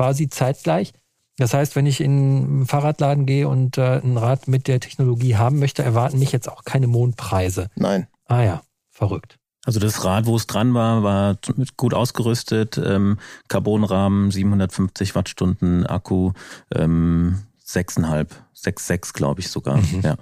[0.00, 0.94] quasi zeitgleich.
[1.36, 5.36] Das heißt, wenn ich in einen Fahrradladen gehe und äh, ein Rad mit der Technologie
[5.36, 7.68] haben möchte, erwarten mich jetzt auch keine Mondpreise.
[7.76, 8.06] Nein.
[8.24, 9.36] Ah ja, verrückt.
[9.66, 11.36] Also das Rad, wo es dran war, war
[11.76, 16.32] gut ausgerüstet, ähm, Carbonrahmen, 750 Wattstunden Akku,
[16.74, 19.76] ähm, 6,5, 6,6 glaube ich sogar.
[19.76, 20.00] Mhm.
[20.02, 20.16] Ja.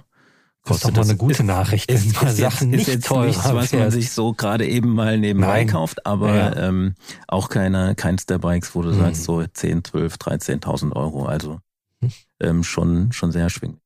[0.65, 3.53] Das ist doch mal eine gute ist, Nachricht, ist, ist, Sachen ist, nicht teuer nichts,
[3.53, 5.67] was man sich so gerade eben mal nebenbei Nein.
[5.67, 6.67] kauft, aber ja.
[6.67, 6.95] ähm,
[7.27, 8.99] auch keine, keins der Bikes, wo du mhm.
[8.99, 11.59] sagst so 10, 12, 13.000 Euro, also
[12.01, 12.11] hm.
[12.41, 13.79] ähm, schon, schon sehr schwingend.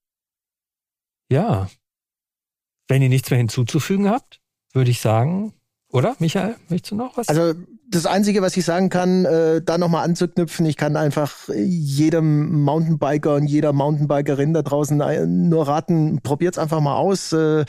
[1.32, 1.70] Ja.
[2.88, 4.42] Wenn ihr nichts mehr hinzuzufügen habt,
[4.74, 5.54] würde ich sagen,
[5.90, 7.30] oder Michael, möchtest du noch was?
[7.30, 7.54] Also
[7.94, 13.36] das Einzige, was ich sagen kann, äh, da nochmal anzuknüpfen, ich kann einfach jedem Mountainbiker
[13.36, 17.32] und jeder Mountainbikerin da draußen äh, nur raten, probiert's einfach mal aus.
[17.34, 17.66] Äh,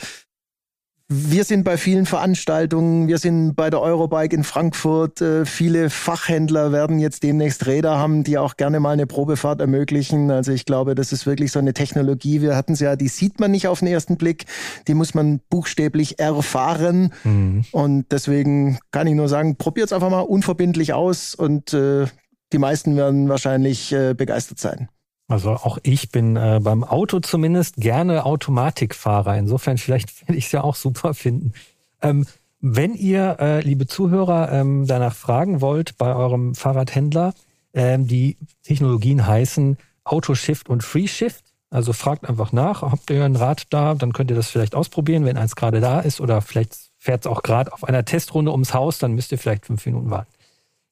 [1.07, 5.21] wir sind bei vielen Veranstaltungen, wir sind bei der Eurobike in Frankfurt.
[5.21, 10.31] Äh, viele Fachhändler werden jetzt demnächst Räder haben, die auch gerne mal eine Probefahrt ermöglichen.
[10.31, 12.41] Also ich glaube, das ist wirklich so eine Technologie.
[12.41, 14.45] Wir hatten sie ja, die sieht man nicht auf den ersten Blick,
[14.87, 17.13] die muss man buchstäblich erfahren.
[17.23, 17.65] Mhm.
[17.71, 22.07] Und deswegen kann ich nur sagen, probiert es einfach mal unverbindlich aus und äh,
[22.51, 24.89] die meisten werden wahrscheinlich äh, begeistert sein.
[25.27, 29.37] Also auch ich bin äh, beim Auto zumindest gerne Automatikfahrer.
[29.37, 31.53] Insofern vielleicht werde ich es ja auch super finden.
[32.01, 32.25] Ähm,
[32.61, 37.33] wenn ihr, äh, liebe Zuhörer, ähm, danach fragen wollt bei eurem Fahrradhändler,
[37.73, 41.43] ähm, die Technologien heißen Autoshift und FreeShift.
[41.69, 45.25] Also fragt einfach nach, habt ihr ein Rad da, dann könnt ihr das vielleicht ausprobieren,
[45.25, 48.73] wenn eins gerade da ist oder vielleicht fährt es auch gerade auf einer Testrunde ums
[48.73, 50.31] Haus, dann müsst ihr vielleicht fünf Minuten warten.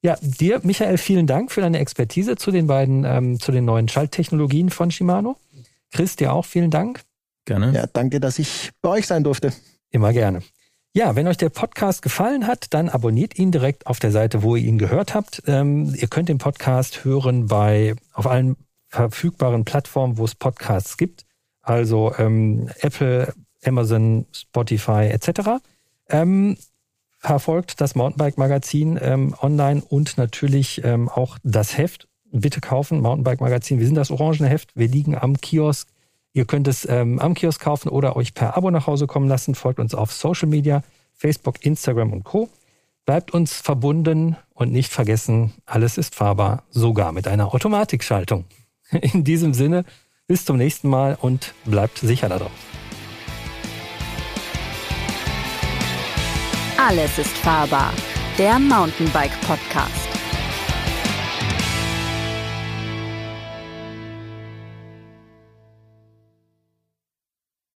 [0.04, 3.88] Ja, dir, Michael, vielen Dank für deine Expertise zu den beiden, ähm, zu den neuen
[3.88, 5.38] Schalttechnologien von Shimano.
[5.90, 7.00] Chris, dir auch vielen Dank.
[7.46, 7.72] Gerne.
[7.72, 9.54] Ja, danke, dass ich bei euch sein durfte.
[9.90, 10.42] Immer gerne.
[10.92, 14.56] Ja, wenn euch der Podcast gefallen hat, dann abonniert ihn direkt auf der Seite, wo
[14.56, 15.42] ihr ihn gehört habt.
[15.46, 18.56] Ähm, ihr könnt den Podcast hören bei auf allen
[18.88, 21.24] verfügbaren Plattformen, wo es Podcasts gibt.
[21.62, 23.32] Also ähm, Apple,
[23.64, 25.62] Amazon, Spotify etc.
[26.10, 26.58] Ähm,
[27.24, 32.06] verfolgt das Mountainbike-Magazin ähm, online und natürlich ähm, auch das Heft.
[32.30, 33.78] Bitte kaufen, Mountainbike-Magazin.
[33.78, 34.70] Wir sind das orangene Heft.
[34.74, 35.88] Wir liegen am Kiosk.
[36.32, 39.54] Ihr könnt es ähm, am Kiosk kaufen oder euch per Abo nach Hause kommen lassen.
[39.54, 40.82] Folgt uns auf Social Media,
[41.14, 42.48] Facebook, Instagram und Co.
[43.06, 48.44] Bleibt uns verbunden und nicht vergessen, alles ist fahrbar, sogar mit einer Automatikschaltung.
[48.90, 49.84] In diesem Sinne,
[50.26, 52.83] bis zum nächsten Mal und bleibt sicher da drauf.
[56.76, 57.92] Alles ist fahrbar.
[58.36, 60.13] Der Mountainbike Podcast.